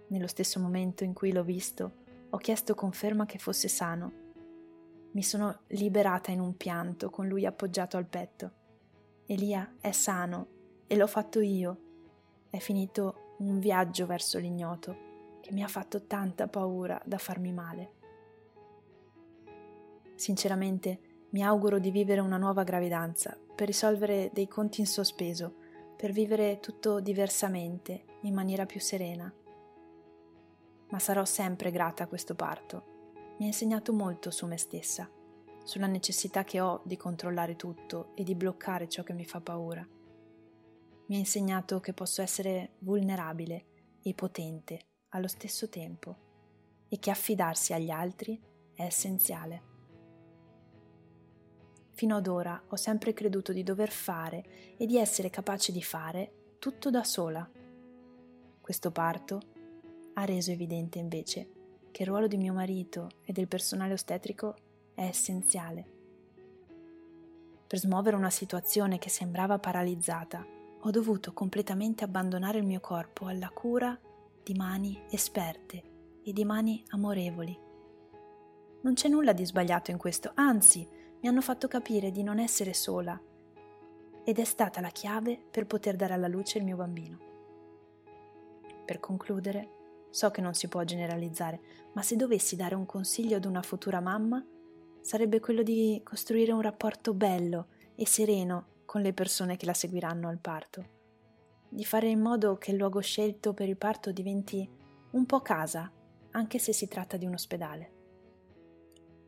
Nello 0.07 0.27
stesso 0.27 0.59
momento 0.59 1.03
in 1.03 1.13
cui 1.13 1.31
l'ho 1.31 1.43
visto, 1.43 2.05
ho 2.29 2.37
chiesto 2.37 2.75
conferma 2.75 3.25
che 3.25 3.37
fosse 3.37 3.67
sano. 3.67 4.25
Mi 5.11 5.23
sono 5.23 5.61
liberata 5.67 6.31
in 6.31 6.39
un 6.39 6.55
pianto 6.55 7.09
con 7.09 7.27
lui 7.27 7.45
appoggiato 7.45 7.97
al 7.97 8.05
petto. 8.05 8.51
Elia 9.25 9.75
è 9.81 9.91
sano 9.91 10.47
e 10.87 10.95
l'ho 10.95 11.07
fatto 11.07 11.41
io. 11.41 11.77
È 12.49 12.57
finito 12.57 13.35
un 13.39 13.59
viaggio 13.59 14.05
verso 14.05 14.39
l'ignoto 14.39 15.05
che 15.41 15.51
mi 15.51 15.63
ha 15.63 15.67
fatto 15.67 16.05
tanta 16.05 16.47
paura 16.47 17.01
da 17.05 17.17
farmi 17.17 17.51
male. 17.51 17.91
Sinceramente 20.15 21.25
mi 21.31 21.43
auguro 21.43 21.79
di 21.79 21.91
vivere 21.91 22.21
una 22.21 22.37
nuova 22.37 22.63
gravidanza 22.63 23.37
per 23.55 23.67
risolvere 23.67 24.29
dei 24.33 24.47
conti 24.47 24.79
in 24.79 24.87
sospeso, 24.87 25.55
per 25.95 26.11
vivere 26.11 26.59
tutto 26.59 26.99
diversamente, 26.99 28.03
in 28.21 28.33
maniera 28.33 28.65
più 28.65 28.79
serena. 28.79 29.31
Ma 30.89 30.99
sarò 30.99 31.25
sempre 31.25 31.71
grata 31.71 32.03
a 32.03 32.07
questo 32.07 32.35
parto. 32.35 33.35
Mi 33.39 33.45
ha 33.45 33.47
insegnato 33.47 33.93
molto 33.93 34.31
su 34.31 34.45
me 34.47 34.57
stessa, 34.57 35.09
sulla 35.63 35.87
necessità 35.87 36.43
che 36.43 36.59
ho 36.59 36.81
di 36.85 36.95
controllare 36.95 37.55
tutto 37.55 38.11
e 38.15 38.23
di 38.23 38.35
bloccare 38.35 38.87
ciò 38.87 39.03
che 39.03 39.13
mi 39.13 39.25
fa 39.25 39.41
paura. 39.41 39.85
Mi 41.07 41.15
ha 41.15 41.19
insegnato 41.19 41.79
che 41.79 41.93
posso 41.93 42.21
essere 42.21 42.75
vulnerabile 42.79 43.65
e 44.01 44.13
potente 44.13 44.79
allo 45.09 45.27
stesso 45.27 45.69
tempo 45.69 46.85
e 46.89 46.99
che 46.99 47.11
affidarsi 47.11 47.73
agli 47.73 47.89
altri 47.89 48.41
è 48.73 48.83
essenziale. 48.83 49.75
Fino 51.91 52.15
ad 52.15 52.27
ora 52.27 52.61
ho 52.67 52.75
sempre 52.75 53.13
creduto 53.13 53.51
di 53.51 53.63
dover 53.63 53.89
fare 53.89 54.75
e 54.77 54.85
di 54.85 54.97
essere 54.97 55.29
capace 55.29 55.71
di 55.71 55.81
fare 55.81 56.55
tutto 56.59 56.89
da 56.89 57.03
sola. 57.03 57.49
Questo 58.61 58.91
parto 58.91 59.41
ha 60.19 60.25
reso 60.25 60.51
evidente 60.51 60.97
invece 60.97 61.49
che 61.91 62.01
il 62.03 62.09
ruolo 62.09 62.27
di 62.27 62.37
mio 62.37 62.53
marito 62.53 63.09
e 63.23 63.33
del 63.33 63.47
personale 63.47 63.93
ostetrico 63.93 64.55
è 64.93 65.03
essenziale. 65.03 65.95
Per 67.67 67.79
smuovere 67.79 68.15
una 68.15 68.29
situazione 68.29 68.97
che 68.97 69.09
sembrava 69.09 69.59
paralizzata, 69.59 70.45
ho 70.79 70.89
dovuto 70.89 71.33
completamente 71.33 72.03
abbandonare 72.03 72.57
il 72.57 72.65
mio 72.65 72.79
corpo 72.79 73.25
alla 73.25 73.49
cura 73.49 73.97
di 74.43 74.53
mani 74.53 75.03
esperte 75.09 75.83
e 76.23 76.33
di 76.33 76.45
mani 76.45 76.83
amorevoli. 76.89 77.59
Non 78.81 78.93
c'è 78.93 79.09
nulla 79.09 79.33
di 79.33 79.45
sbagliato 79.45 79.91
in 79.91 79.97
questo, 79.97 80.31
anzi, 80.33 80.87
mi 81.19 81.27
hanno 81.27 81.41
fatto 81.41 81.67
capire 81.67 82.11
di 82.11 82.23
non 82.23 82.39
essere 82.39 82.73
sola 82.73 83.19
ed 84.23 84.39
è 84.39 84.43
stata 84.43 84.81
la 84.81 84.89
chiave 84.89 85.39
per 85.51 85.67
poter 85.67 85.95
dare 85.95 86.13
alla 86.13 86.27
luce 86.27 86.57
il 86.57 86.63
mio 86.63 86.75
bambino. 86.75 87.19
Per 88.85 88.99
concludere, 88.99 89.76
so 90.17 90.31
che 90.31 90.41
non 90.41 90.55
si 90.55 90.67
può 90.67 90.83
generalizzare, 90.83 91.59
ma 91.93 92.01
se 92.01 92.15
dovessi 92.15 92.55
dare 92.55 92.73
un 92.73 92.87
consiglio 92.87 93.35
ad 93.35 93.45
una 93.45 93.61
futura 93.61 93.99
mamma, 93.99 94.43
sarebbe 94.99 95.39
quello 95.39 95.61
di 95.61 96.01
costruire 96.03 96.51
un 96.53 96.61
rapporto 96.61 97.13
bello 97.13 97.67
e 97.93 98.07
sereno 98.07 98.81
con 98.85 99.01
le 99.01 99.13
persone 99.13 99.57
che 99.57 99.67
la 99.67 99.75
seguiranno 99.75 100.27
al 100.27 100.39
parto, 100.39 100.85
di 101.69 101.85
fare 101.85 102.07
in 102.07 102.19
modo 102.19 102.57
che 102.57 102.71
il 102.71 102.77
luogo 102.77 102.99
scelto 102.99 103.53
per 103.53 103.69
il 103.69 103.77
parto 103.77 104.11
diventi 104.11 104.67
un 105.11 105.25
po' 105.27 105.41
casa, 105.41 105.91
anche 106.31 106.57
se 106.57 106.73
si 106.73 106.87
tratta 106.87 107.15
di 107.15 107.27
un 107.27 107.33
ospedale. 107.33 107.91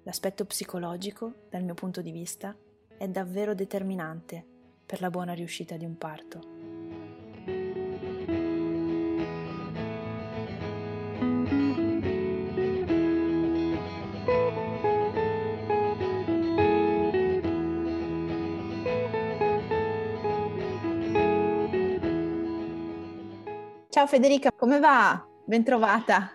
L'aspetto 0.05 0.43
psicologico, 0.45 1.45
dal 1.51 1.61
mio 1.61 1.75
punto 1.75 2.01
di 2.01 2.11
vista, 2.11 2.57
è 2.97 3.07
davvero 3.07 3.53
determinante 3.53 4.43
per 4.87 5.01
la 5.01 5.11
buona 5.11 5.33
riuscita 5.33 5.77
di 5.77 5.85
un 5.85 5.99
parto. 5.99 7.78
Ciao 23.99 24.07
Federica, 24.07 24.53
come 24.53 24.79
va? 24.79 25.21
Bentrovata. 25.43 26.31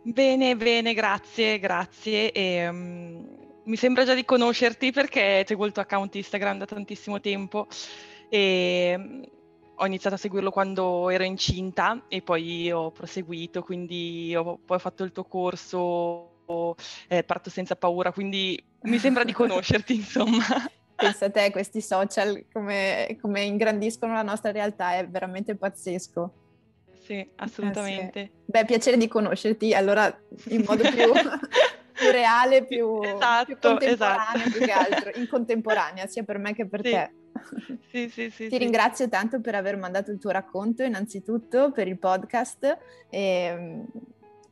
Bene, 0.00 0.56
bene, 0.56 0.94
grazie, 0.94 1.58
grazie. 1.58 2.32
E, 2.32 2.66
um, 2.66 3.28
mi 3.64 3.76
sembra 3.76 4.06
già 4.06 4.14
di 4.14 4.24
conoscerti 4.24 4.90
perché 4.90 5.44
seguo 5.46 5.66
il 5.66 5.72
tuo 5.72 5.82
account 5.82 6.14
Instagram 6.14 6.56
da 6.56 6.64
tantissimo 6.64 7.20
tempo 7.20 7.66
e 8.30 8.94
um, 8.96 9.22
ho 9.74 9.84
iniziato 9.84 10.14
a 10.14 10.18
seguirlo 10.18 10.50
quando 10.50 11.10
ero 11.10 11.24
incinta 11.24 12.04
e 12.08 12.22
poi 12.22 12.72
ho 12.72 12.90
proseguito, 12.90 13.62
quindi 13.62 14.34
ho 14.34 14.58
poi 14.64 14.76
ho 14.78 14.80
fatto 14.80 15.04
il 15.04 15.12
tuo 15.12 15.24
corso 15.24 16.30
eh, 17.08 17.22
Parto 17.22 17.50
senza 17.50 17.76
paura, 17.76 18.12
quindi 18.12 18.58
mi 18.84 18.98
sembra 18.98 19.24
di 19.24 19.32
conoscerti, 19.34 19.92
insomma. 19.96 20.42
Pensa 20.94 21.26
a 21.26 21.30
te, 21.30 21.50
questi 21.50 21.82
social 21.82 22.46
come, 22.50 23.18
come 23.20 23.42
ingrandiscono 23.42 24.14
la 24.14 24.22
nostra 24.22 24.52
realtà, 24.52 24.94
è 24.94 25.06
veramente 25.06 25.54
pazzesco. 25.54 26.43
Sì, 27.04 27.26
assolutamente. 27.36 28.20
Eh 28.20 28.24
sì. 28.24 28.42
Beh, 28.46 28.64
piacere 28.64 28.96
di 28.96 29.08
conoscerti 29.08 29.74
allora 29.74 30.06
in 30.48 30.64
modo 30.66 30.82
più, 30.82 31.12
più 31.92 32.10
reale, 32.10 32.64
più, 32.64 33.02
esatto, 33.02 33.44
più 33.44 33.58
contemporaneo 33.60 34.34
esatto. 34.34 34.50
più 34.50 34.60
che 34.66 34.72
altro, 34.72 35.10
in 35.14 35.28
contemporanea 35.28 36.06
sia 36.06 36.22
per 36.22 36.38
me 36.38 36.54
che 36.54 36.66
per 36.66 36.80
Sì. 36.82 36.90
te. 36.90 37.12
Sì, 37.90 38.08
sì, 38.08 38.30
sì. 38.30 38.48
Ti 38.48 38.58
ringrazio 38.58 39.08
tanto 39.08 39.40
per 39.40 39.54
aver 39.54 39.76
mandato 39.76 40.10
il 40.10 40.18
tuo 40.18 40.30
racconto 40.30 40.82
innanzitutto, 40.82 41.72
per 41.72 41.88
il 41.88 41.98
podcast 41.98 42.78
e 43.10 43.54
mm, 43.54 43.84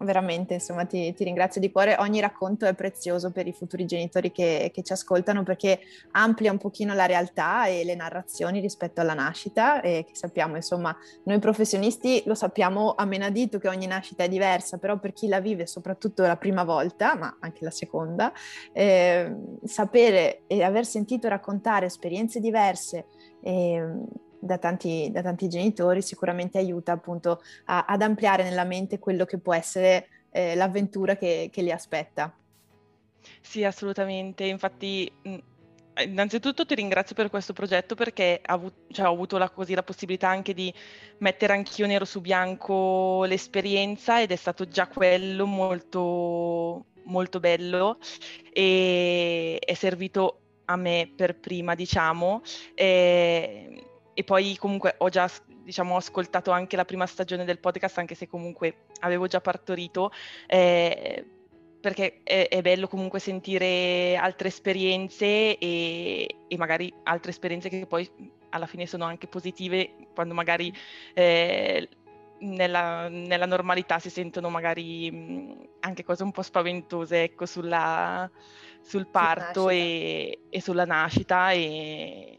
veramente 0.02 0.54
insomma 0.54 0.84
ti, 0.84 1.12
ti 1.14 1.24
ringrazio 1.24 1.60
di 1.60 1.70
cuore. 1.70 1.96
Ogni 1.98 2.20
racconto 2.20 2.66
è 2.66 2.74
prezioso 2.74 3.30
per 3.30 3.46
i 3.46 3.52
futuri 3.52 3.84
genitori 3.86 4.32
che, 4.32 4.70
che 4.72 4.82
ci 4.82 4.92
ascoltano 4.92 5.42
perché 5.42 5.80
amplia 6.12 6.52
un 6.52 6.58
pochino 6.58 6.94
la 6.94 7.06
realtà 7.06 7.66
e 7.66 7.84
le 7.84 7.94
narrazioni 7.94 8.60
rispetto 8.60 9.00
alla 9.00 9.14
nascita 9.14 9.80
e 9.80 10.04
che 10.06 10.14
sappiamo 10.14 10.56
insomma 10.56 10.96
noi 11.24 11.38
professionisti 11.38 12.22
lo 12.26 12.34
sappiamo 12.34 12.94
a 12.96 13.04
menadito 13.04 13.58
che 13.58 13.68
ogni 13.68 13.86
nascita 13.86 14.24
è 14.24 14.28
diversa, 14.28 14.78
però 14.78 14.98
per 14.98 15.12
chi 15.12 15.28
la 15.28 15.40
vive 15.40 15.66
soprattutto 15.66 16.22
la 16.22 16.36
prima 16.36 16.64
volta, 16.64 17.14
ma 17.14 17.36
anche 17.40 17.64
la 17.64 17.70
seconda, 17.70 18.32
eh, 18.72 19.34
sapere 19.64 20.42
e 20.46 20.62
aver 20.62 20.84
sentito 20.86 21.28
raccontare 21.28 21.86
esperienze 21.86 22.40
diverse 22.40 23.06
eh, 23.42 23.84
da, 24.42 24.58
tanti, 24.58 25.08
da 25.12 25.22
tanti 25.22 25.48
genitori 25.48 26.02
sicuramente 26.02 26.58
aiuta 26.58 26.92
appunto 26.92 27.40
a- 27.66 27.84
ad 27.86 28.02
ampliare 28.02 28.42
nella 28.42 28.64
mente 28.64 28.98
quello 28.98 29.24
che 29.24 29.38
può 29.38 29.54
essere 29.54 30.08
eh, 30.30 30.54
l'avventura 30.56 31.16
che, 31.16 31.48
che 31.52 31.62
li 31.62 31.70
aspetta. 31.70 32.34
Sì, 33.40 33.64
assolutamente. 33.64 34.44
Infatti, 34.44 35.10
mh, 35.22 35.36
innanzitutto 36.04 36.64
ti 36.66 36.74
ringrazio 36.74 37.14
per 37.14 37.30
questo 37.30 37.52
progetto 37.52 37.94
perché 37.94 38.40
ha 38.42 38.54
avu- 38.54 38.72
cioè, 38.90 39.06
ho 39.06 39.12
avuto 39.12 39.38
la, 39.38 39.50
così 39.50 39.74
la 39.74 39.82
possibilità 39.82 40.28
anche 40.28 40.54
di 40.54 40.72
mettere 41.18 41.52
anch'io 41.52 41.86
nero 41.86 42.04
su 42.04 42.20
bianco 42.20 43.24
l'esperienza 43.24 44.20
ed 44.20 44.32
è 44.32 44.36
stato 44.36 44.66
già 44.66 44.88
quello 44.88 45.46
molto, 45.46 46.86
molto 47.04 47.40
bello 47.40 47.98
e 48.52 49.58
è 49.58 49.74
servito 49.74 50.38
a 50.66 50.76
me 50.76 51.12
per 51.14 51.38
prima, 51.38 51.74
diciamo. 51.74 52.42
E, 52.74 53.91
e 54.14 54.24
poi 54.24 54.56
comunque 54.56 54.94
ho 54.98 55.08
già 55.08 55.30
diciamo, 55.62 55.94
ho 55.94 55.98
ascoltato 55.98 56.50
anche 56.50 56.76
la 56.76 56.84
prima 56.84 57.06
stagione 57.06 57.44
del 57.44 57.58
podcast, 57.58 57.98
anche 57.98 58.14
se 58.14 58.26
comunque 58.26 58.86
avevo 59.00 59.26
già 59.26 59.40
partorito. 59.40 60.10
eh, 60.46 61.26
perché 61.82 62.20
è, 62.22 62.46
è 62.48 62.62
bello 62.62 62.86
comunque 62.86 63.18
sentire 63.18 64.16
altre 64.16 64.48
esperienze 64.48 65.58
e, 65.58 66.36
e 66.46 66.56
magari 66.56 66.94
altre 67.02 67.32
esperienze 67.32 67.68
che 67.68 67.86
poi 67.86 68.08
alla 68.50 68.66
fine 68.66 68.86
sono 68.86 69.04
anche 69.04 69.26
positive 69.26 69.94
quando 70.14 70.32
magari 70.32 70.72
eh, 71.12 71.88
nella, 72.38 73.08
nella 73.08 73.46
normalità 73.46 73.98
si 73.98 74.10
sentono 74.10 74.48
magari 74.48 75.68
anche 75.80 76.04
cose 76.04 76.22
un 76.22 76.30
po' 76.30 76.42
spaventose 76.42 77.24
ecco, 77.24 77.46
sulla, 77.46 78.30
sul 78.80 79.08
parto 79.08 79.68
e, 79.68 80.42
e 80.48 80.60
sulla 80.60 80.84
nascita 80.84 81.50
e 81.50 82.38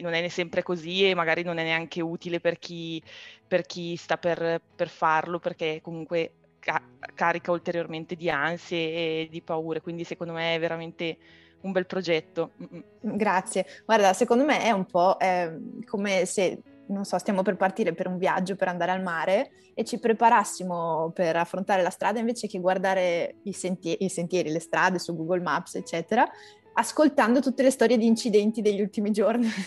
non 0.00 0.14
è 0.14 0.28
sempre 0.28 0.62
così 0.62 1.08
e 1.08 1.14
magari 1.14 1.42
non 1.42 1.58
è 1.58 1.62
neanche 1.62 2.00
utile 2.00 2.40
per 2.40 2.58
chi, 2.58 3.02
per 3.46 3.62
chi 3.62 3.96
sta 3.96 4.16
per, 4.16 4.60
per 4.74 4.88
farlo 4.88 5.38
perché 5.38 5.80
comunque 5.82 6.32
ca- 6.58 6.82
carica 7.14 7.52
ulteriormente 7.52 8.16
di 8.16 8.30
ansie 8.30 8.78
e 9.22 9.28
di 9.30 9.42
paure, 9.42 9.80
quindi 9.80 10.04
secondo 10.04 10.32
me 10.32 10.54
è 10.54 10.58
veramente 10.58 11.18
un 11.62 11.72
bel 11.72 11.86
progetto. 11.86 12.52
Grazie. 13.00 13.66
Guarda, 13.84 14.12
secondo 14.12 14.44
me 14.44 14.62
è 14.62 14.70
un 14.70 14.86
po' 14.86 15.18
eh, 15.18 15.56
come 15.84 16.24
se, 16.24 16.58
non 16.88 17.04
so, 17.04 17.18
stiamo 17.18 17.42
per 17.42 17.56
partire 17.56 17.94
per 17.94 18.06
un 18.06 18.18
viaggio 18.18 18.56
per 18.56 18.68
andare 18.68 18.92
al 18.92 19.02
mare 19.02 19.50
e 19.74 19.84
ci 19.84 19.98
preparassimo 19.98 21.10
per 21.12 21.36
affrontare 21.36 21.82
la 21.82 21.90
strada 21.90 22.20
invece 22.20 22.46
che 22.46 22.60
guardare 22.60 23.36
i, 23.42 23.52
senti- 23.52 23.96
i 24.04 24.08
sentieri, 24.08 24.50
le 24.50 24.60
strade 24.60 24.98
su 24.98 25.16
Google 25.16 25.40
Maps, 25.40 25.74
eccetera, 25.74 26.26
ascoltando 26.74 27.40
tutte 27.40 27.62
le 27.62 27.70
storie 27.70 27.96
di 27.96 28.06
incidenti 28.06 28.62
degli 28.62 28.80
ultimi 28.80 29.10
giorni. 29.10 29.48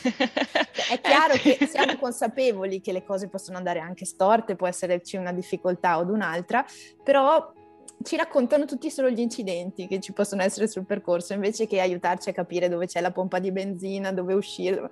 È 0.90 1.02
chiaro 1.02 1.34
Eh 1.34 1.40
che 1.40 1.66
siamo 1.68 1.98
consapevoli 1.98 2.82
che 2.82 2.92
le 2.92 3.04
cose 3.04 3.28
possono 3.28 3.58
andare 3.58 3.80
anche 3.80 4.06
storte, 4.06 4.56
può 4.56 4.68
esserci 4.68 5.18
una 5.18 5.34
difficoltà 5.34 6.00
o 6.00 6.04
un'altra, 6.04 6.66
però 7.04 7.54
ci 8.04 8.16
raccontano 8.16 8.66
tutti 8.66 8.92
solo 8.92 9.10
gli 9.10 9.20
incidenti 9.20 9.88
che 9.88 10.00
ci 10.00 10.14
possono 10.14 10.44
essere 10.44 10.68
sul 10.68 10.86
percorso, 10.86 11.34
invece 11.34 11.66
che 11.66 11.82
aiutarci 11.82 12.30
a 12.30 12.34
capire 12.34 12.70
dove 12.70 12.86
c'è 12.86 13.02
la 13.02 13.12
pompa 13.12 13.40
di 13.40 13.52
benzina, 13.52 14.12
dove 14.12 14.34
uscire. 14.34 14.92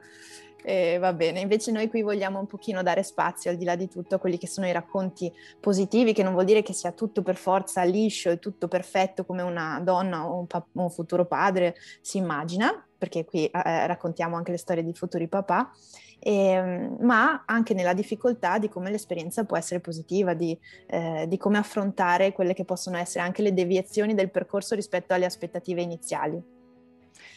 Eh, 0.67 0.97
va 0.97 1.13
bene, 1.13 1.41
invece 1.41 1.69
noi 1.69 1.87
qui 1.87 2.01
vogliamo 2.01 2.39
un 2.39 2.47
pochino 2.47 2.81
dare 2.81 3.03
spazio 3.03 3.51
al 3.51 3.55
di 3.55 3.65
là 3.65 3.75
di 3.75 3.87
tutto 3.87 4.15
a 4.15 4.17
quelli 4.17 4.39
che 4.39 4.47
sono 4.47 4.65
i 4.65 4.71
racconti 4.71 5.31
positivi, 5.59 6.11
che 6.11 6.23
non 6.23 6.33
vuol 6.33 6.45
dire 6.45 6.63
che 6.63 6.73
sia 6.73 6.91
tutto 6.91 7.21
per 7.21 7.35
forza 7.35 7.83
liscio 7.83 8.31
e 8.31 8.39
tutto 8.39 8.67
perfetto 8.67 9.25
come 9.25 9.43
una 9.43 9.79
donna 9.83 10.27
o 10.27 10.39
un, 10.39 10.47
pa- 10.47 10.65
un 10.71 10.89
futuro 10.89 11.27
padre 11.27 11.75
si 12.01 12.17
immagina, 12.17 12.83
perché 12.97 13.25
qui 13.25 13.45
eh, 13.45 13.51
raccontiamo 13.85 14.37
anche 14.37 14.49
le 14.49 14.57
storie 14.57 14.83
di 14.83 14.91
futuri 14.95 15.27
papà, 15.27 15.71
eh, 16.17 16.89
ma 16.99 17.43
anche 17.45 17.75
nella 17.75 17.93
difficoltà 17.93 18.57
di 18.57 18.67
come 18.67 18.89
l'esperienza 18.89 19.43
può 19.43 19.57
essere 19.57 19.81
positiva, 19.81 20.33
di, 20.33 20.57
eh, 20.87 21.25
di 21.27 21.37
come 21.37 21.59
affrontare 21.59 22.31
quelle 22.31 22.55
che 22.55 22.65
possono 22.65 22.97
essere 22.97 23.23
anche 23.23 23.43
le 23.43 23.53
deviazioni 23.53 24.15
del 24.15 24.31
percorso 24.31 24.73
rispetto 24.73 25.13
alle 25.13 25.25
aspettative 25.25 25.83
iniziali. 25.83 26.41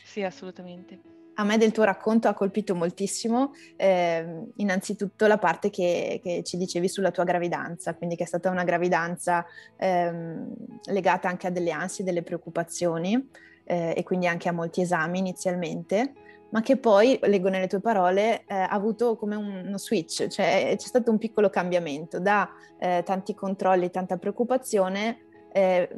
Sì, 0.02 0.23
assolutamente. 0.23 1.16
A 1.40 1.45
me 1.45 1.57
del 1.57 1.71
tuo 1.71 1.85
racconto 1.85 2.26
ha 2.26 2.35
colpito 2.35 2.75
moltissimo 2.75 3.52
eh, 3.76 4.50
innanzitutto 4.57 5.28
la 5.28 5.38
parte 5.38 5.71
che, 5.71 6.18
che, 6.21 6.42
ci 6.42 6.57
dicevi 6.57 6.88
sulla 6.88 7.12
tua 7.12 7.23
gravidanza, 7.23 7.95
quindi 7.95 8.16
che 8.16 8.25
è 8.25 8.26
stata 8.26 8.50
una 8.50 8.64
gravidanza 8.64 9.47
ehm, 9.76 10.52
legata 10.87 11.28
anche 11.28 11.47
a 11.47 11.50
delle 11.50 11.71
ansie, 11.71 12.02
delle 12.02 12.25
preoccupazioni 12.25 13.28
eh, 13.62 13.95
e 13.97 14.02
quindi 14.02 14.26
anche 14.26 14.49
a 14.49 14.52
molti 14.52 14.80
esami 14.80 15.21
inizialmente, 15.21 16.12
ma 16.50 16.61
che 16.61 16.76
poi, 16.76 17.16
leggo 17.23 17.49
nelle 17.49 17.68
tue 17.68 17.78
parole, 17.78 18.42
eh, 18.45 18.54
ha 18.54 18.71
avuto 18.71 19.16
come 19.16 19.37
un, 19.37 19.62
uno 19.64 19.78
switch, 19.78 20.26
cioè 20.26 20.75
c'è 20.76 20.88
stato 20.88 21.12
un 21.12 21.18
piccolo 21.18 21.50
cambiamento 21.50 22.18
da 22.18 22.50
eh, 22.80 23.04
tanti 23.04 23.37
controlli, 23.37 23.92
tanta 23.92 24.16
preoccupazione, 24.16 25.21
eh, 25.52 25.88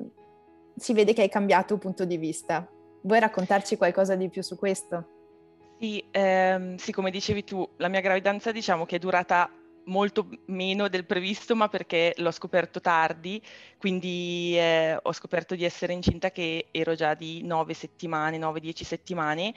si 0.76 0.92
vede 0.92 1.14
che 1.14 1.22
hai 1.22 1.30
cambiato 1.30 1.78
punto 1.78 2.04
di 2.04 2.18
vista. 2.18 2.68
Vuoi 3.00 3.20
raccontarci 3.20 3.78
qualcosa 3.78 4.16
di 4.16 4.28
più 4.28 4.42
su 4.42 4.58
questo? 4.58 5.19
Sì, 5.82 6.06
ehm, 6.10 6.76
sì, 6.76 6.92
come 6.92 7.10
dicevi 7.10 7.42
tu, 7.42 7.66
la 7.78 7.88
mia 7.88 8.00
gravidanza 8.00 8.52
diciamo 8.52 8.84
che 8.84 8.96
è 8.96 8.98
durata 8.98 9.50
molto 9.86 10.28
meno 10.46 10.88
del 10.88 11.06
previsto, 11.06 11.56
ma 11.56 11.68
perché 11.68 12.12
l'ho 12.18 12.30
scoperto 12.30 12.80
tardi, 12.82 13.42
quindi 13.78 14.54
eh, 14.58 14.98
ho 15.00 15.12
scoperto 15.12 15.54
di 15.54 15.64
essere 15.64 15.94
incinta 15.94 16.30
che 16.32 16.68
ero 16.70 16.94
già 16.94 17.14
di 17.14 17.42
9 17.44 17.72
settimane, 17.72 18.36
9-10 18.36 18.84
settimane 18.84 19.54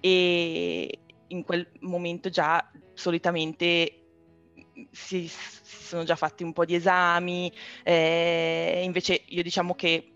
e 0.00 1.00
in 1.28 1.42
quel 1.44 1.68
momento 1.80 2.30
già 2.30 2.66
solitamente 2.94 4.00
si, 4.90 5.28
si 5.28 5.84
sono 5.84 6.04
già 6.04 6.16
fatti 6.16 6.42
un 6.42 6.52
po' 6.52 6.64
di 6.64 6.74
esami, 6.74 7.52
eh, 7.84 8.80
invece 8.84 9.24
io 9.26 9.42
diciamo 9.42 9.74
che 9.74 10.15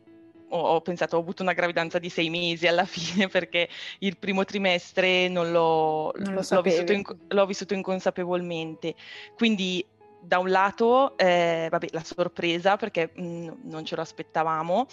ho, 0.50 0.80
pensato, 0.80 1.16
ho 1.16 1.20
avuto 1.20 1.42
una 1.42 1.52
gravidanza 1.52 1.98
di 1.98 2.08
sei 2.08 2.30
mesi 2.30 2.66
alla 2.66 2.84
fine 2.86 3.28
perché 3.28 3.68
il 4.00 4.16
primo 4.18 4.44
trimestre 4.44 5.28
non 5.28 5.50
l'ho, 5.50 6.12
non 6.16 6.34
lo 6.34 6.42
l'ho, 6.48 6.62
vissuto, 6.62 6.92
in, 6.92 7.02
l'ho 7.28 7.46
vissuto, 7.46 7.74
inconsapevolmente. 7.74 8.94
Quindi 9.34 9.84
da 10.20 10.38
un 10.38 10.50
lato, 10.50 11.16
eh, 11.16 11.68
vabbè, 11.70 11.88
la 11.92 12.04
sorpresa 12.04 12.76
perché 12.76 13.10
mh, 13.14 13.22
mm, 13.22 13.48
non 13.62 13.84
ce 13.84 13.96
lo 13.96 14.02
aspettavamo, 14.02 14.86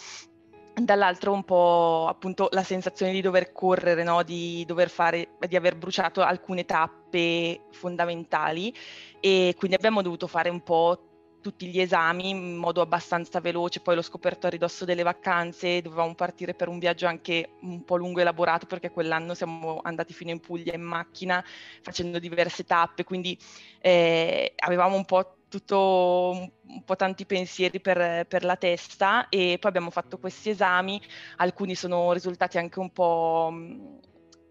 dall'altro 0.83 1.33
un 1.33 1.43
po' 1.43 2.05
appunto 2.07 2.49
la 2.51 2.63
sensazione 2.63 3.11
di 3.11 3.21
dover 3.21 3.51
correre, 3.51 4.03
no? 4.03 4.23
di 4.23 4.63
dover 4.65 4.89
fare, 4.89 5.29
di 5.47 5.55
aver 5.55 5.75
bruciato 5.75 6.21
alcune 6.21 6.65
tappe 6.65 7.61
fondamentali 7.71 8.73
e 9.19 9.55
quindi 9.57 9.75
abbiamo 9.75 10.01
dovuto 10.01 10.27
fare 10.27 10.49
un 10.49 10.61
po' 10.61 11.06
tutti 11.47 11.67
gli 11.67 11.79
esami 11.79 12.27
in 12.29 12.57
modo 12.57 12.81
abbastanza 12.81 13.39
veloce, 13.39 13.79
poi 13.79 13.95
l'ho 13.95 14.01
scoperto 14.01 14.47
a 14.47 14.49
ridosso 14.49 14.83
delle 14.83 15.01
vacanze, 15.01 15.81
dovevamo 15.81 16.13
partire 16.13 16.53
per 16.53 16.67
un 16.67 16.77
viaggio 16.77 17.07
anche 17.07 17.51
un 17.61 17.85
po' 17.85 17.95
lungo 17.95 18.19
e 18.19 18.23
elaborato 18.23 18.65
perché 18.65 18.91
quell'anno 18.91 19.33
siamo 19.33 19.79
andati 19.81 20.11
fino 20.11 20.31
in 20.31 20.41
Puglia 20.41 20.73
in 20.73 20.81
macchina 20.81 21.41
facendo 21.81 22.19
diverse 22.19 22.65
tappe, 22.65 23.05
quindi 23.05 23.37
eh, 23.79 24.55
avevamo 24.57 24.97
un 24.97 25.05
po' 25.05 25.37
tutto 25.47 26.51
un 26.67 26.83
po' 26.83 26.97
tanti 26.97 27.25
pensieri 27.25 27.79
per, 27.79 28.25
per, 28.27 28.43
la 28.43 28.57
testa 28.57 29.29
e 29.29 29.55
poi 29.57 29.69
abbiamo 29.69 29.89
fatto 29.89 30.17
questi 30.17 30.49
esami, 30.49 31.01
alcuni 31.37 31.75
sono 31.75 32.11
risultati 32.11 32.57
anche 32.57 32.79
un 32.79 32.91
po' 32.91 33.53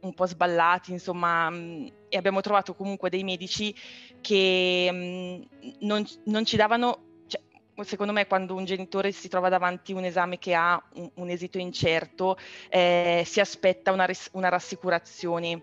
un 0.07 0.14
po' 0.14 0.27
sballati, 0.27 0.92
insomma, 0.92 1.51
mm, 1.51 1.87
e 2.09 2.16
abbiamo 2.16 2.40
trovato 2.40 2.75
comunque 2.75 3.11
dei 3.11 3.25
medici 3.25 3.75
che 4.21 4.88
mm, 4.92 5.42
non, 5.81 6.05
non, 6.25 6.45
ci 6.45 6.57
davano, 6.57 7.23
cioè, 7.27 7.40
secondo 7.85 8.12
me 8.12 8.27
quando 8.27 8.55
un 8.55 8.64
genitore 8.64 9.12
si 9.12 9.29
trova 9.29 9.49
davanti 9.49 9.92
a 9.92 9.97
un 9.97 10.05
esame 10.05 10.38
che 10.38 10.55
ha 10.55 10.83
un, 10.95 11.11
un 11.14 11.29
esito 11.29 11.59
incerto, 11.59 12.37
eh, 12.69 13.23
si 13.27 13.40
aspetta 13.40 13.92
una, 13.92 14.09
una, 14.33 14.49
rassicurazione, 14.49 15.62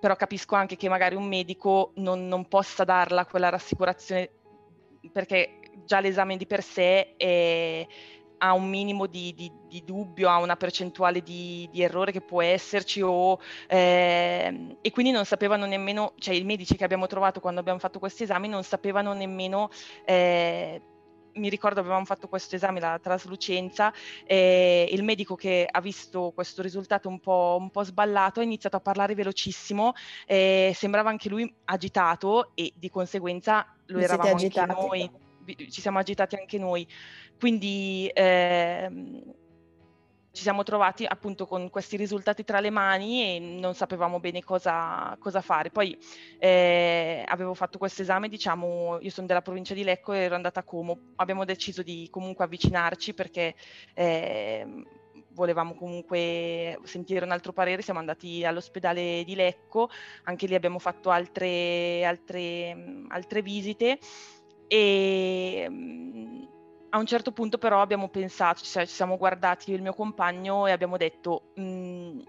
però 0.00 0.16
capisco 0.16 0.54
anche 0.54 0.76
che 0.76 0.88
magari 0.88 1.14
un 1.14 1.26
medico 1.26 1.92
non, 1.96 2.26
non 2.26 2.48
possa 2.48 2.84
darla 2.84 3.26
quella 3.26 3.48
rassicurazione 3.48 4.30
perché 5.12 5.58
già 5.84 6.00
l'esame 6.00 6.36
di 6.36 6.46
per 6.46 6.62
sé 6.62 7.16
è 7.16 7.86
ha 8.44 8.52
un 8.52 8.68
minimo 8.68 9.06
di, 9.06 9.32
di, 9.34 9.50
di, 9.68 9.84
dubbio, 9.84 10.28
ha 10.28 10.38
una 10.38 10.56
percentuale 10.56 11.22
di, 11.22 11.68
di 11.70 11.82
errore 11.82 12.10
che 12.10 12.20
può 12.20 12.42
esserci 12.42 13.00
o, 13.00 13.38
eh, 13.68 14.76
e 14.80 14.90
quindi 14.90 15.12
non 15.12 15.24
sapevano 15.24 15.64
nemmeno, 15.64 16.14
cioè 16.18 16.34
i 16.34 16.44
medici 16.44 16.76
che 16.76 16.84
abbiamo 16.84 17.06
trovato 17.06 17.38
quando 17.40 17.60
abbiamo 17.60 17.78
fatto 17.78 18.00
questi 18.00 18.24
esami 18.24 18.48
non 18.48 18.64
sapevano 18.64 19.12
nemmeno 19.12 19.70
eh, 20.04 20.82
mi 21.34 21.48
ricordo 21.48 21.80
avevamo 21.80 22.04
fatto 22.04 22.28
questo 22.28 22.56
esame, 22.56 22.80
la 22.80 22.98
traslucenza, 22.98 23.92
e 24.24 24.88
il 24.90 25.02
medico 25.02 25.34
che 25.34 25.66
ha 25.70 25.80
visto 25.80 26.32
questo 26.34 26.60
risultato 26.60 27.08
un 27.08 27.20
po', 27.20 27.56
un 27.58 27.70
po 27.70 27.84
sballato 27.84 28.40
ha 28.40 28.42
iniziato 28.42 28.76
a 28.76 28.80
parlare 28.80 29.14
velocissimo, 29.14 29.94
sembrava 30.26 31.08
anche 31.08 31.28
lui 31.30 31.50
agitato 31.64 32.50
e 32.54 32.72
di 32.76 32.90
conseguenza 32.90 33.66
lo 33.86 33.98
Vi 33.98 34.04
eravamo 34.04 34.30
anche 34.30 34.66
noi, 34.66 35.10
ci 35.44 35.80
siamo 35.80 35.98
agitati 35.98 36.36
anche 36.36 36.58
noi. 36.58 36.86
Quindi 37.38 38.10
ehm, 38.12 39.34
ci 40.32 40.42
siamo 40.42 40.62
trovati 40.62 41.04
appunto 41.04 41.46
con 41.46 41.68
questi 41.68 41.96
risultati 41.96 42.42
tra 42.42 42.58
le 42.60 42.70
mani 42.70 43.36
e 43.36 43.38
non 43.38 43.74
sapevamo 43.74 44.18
bene 44.18 44.42
cosa, 44.42 45.14
cosa 45.18 45.42
fare. 45.42 45.70
Poi 45.70 45.96
eh, 46.38 47.22
avevo 47.28 47.52
fatto 47.54 47.78
questo 47.78 48.02
esame, 48.02 48.28
diciamo, 48.28 48.98
io 49.00 49.10
sono 49.10 49.26
della 49.26 49.42
provincia 49.42 49.74
di 49.74 49.84
Lecco 49.84 50.12
e 50.14 50.20
ero 50.20 50.34
andata 50.34 50.60
a 50.60 50.64
Como. 50.64 50.98
Abbiamo 51.16 51.44
deciso 51.44 51.82
di 51.82 52.08
comunque 52.10 52.46
avvicinarci 52.46 53.12
perché 53.12 53.54
eh, 53.92 54.66
volevamo 55.34 55.74
comunque 55.74 56.78
sentire 56.84 57.24
un 57.24 57.30
altro 57.30 57.52
parere, 57.52 57.82
siamo 57.82 58.00
andati 58.00 58.42
all'ospedale 58.44 59.24
di 59.24 59.34
Lecco, 59.34 59.90
anche 60.24 60.46
lì 60.46 60.54
abbiamo 60.54 60.78
fatto 60.78 61.10
altre, 61.10 62.04
altre, 62.04 63.04
altre 63.08 63.42
visite 63.42 63.98
e 64.72 65.68
a 66.88 66.98
un 66.98 67.04
certo 67.04 67.30
punto 67.30 67.58
però 67.58 67.82
abbiamo 67.82 68.08
pensato, 68.08 68.62
cioè 68.64 68.86
ci 68.86 68.94
siamo 68.94 69.18
guardati 69.18 69.68
io 69.68 69.74
e 69.74 69.76
il 69.76 69.82
mio 69.82 69.92
compagno 69.92 70.66
e 70.66 70.70
abbiamo 70.70 70.96
detto 70.96 71.52
mm, 71.60 72.20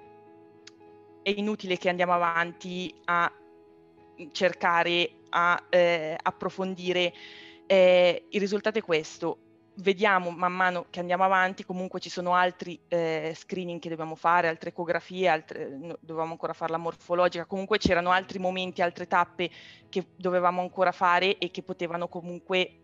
è 1.22 1.30
inutile 1.30 1.78
che 1.78 1.88
andiamo 1.88 2.12
avanti 2.12 2.94
a 3.06 3.32
cercare, 4.34 5.10
a 5.30 5.64
eh, 5.70 6.18
approfondire. 6.22 7.14
Eh, 7.66 8.26
il 8.28 8.40
risultato 8.42 8.78
è 8.78 8.82
questo. 8.82 9.38
Vediamo 9.76 10.30
man 10.30 10.54
mano 10.54 10.86
che 10.92 11.00
andiamo 11.00 11.24
avanti, 11.24 11.66
comunque 11.66 12.00
ci 12.00 12.10
sono 12.10 12.36
altri 12.36 12.80
eh, 12.88 13.34
screening 13.36 13.80
che 13.80 13.90
dobbiamo 13.90 14.14
fare, 14.14 14.48
altre 14.48 14.70
ecografie, 14.70 15.28
altre, 15.28 15.68
no, 15.68 15.98
dovevamo 16.00 16.32
ancora 16.32 16.54
fare 16.54 16.72
la 16.72 16.78
morfologica, 16.78 17.46
comunque 17.46 17.80
c'erano 17.80 18.12
altri 18.12 18.38
momenti, 18.38 18.84
altre 18.84 19.08
tappe 19.08 19.50
che 19.90 20.06
dovevamo 20.16 20.62
ancora 20.62 20.92
fare 20.92 21.40
e 21.40 21.50
che 21.50 21.64
potevano 21.64 22.08
comunque 22.08 22.82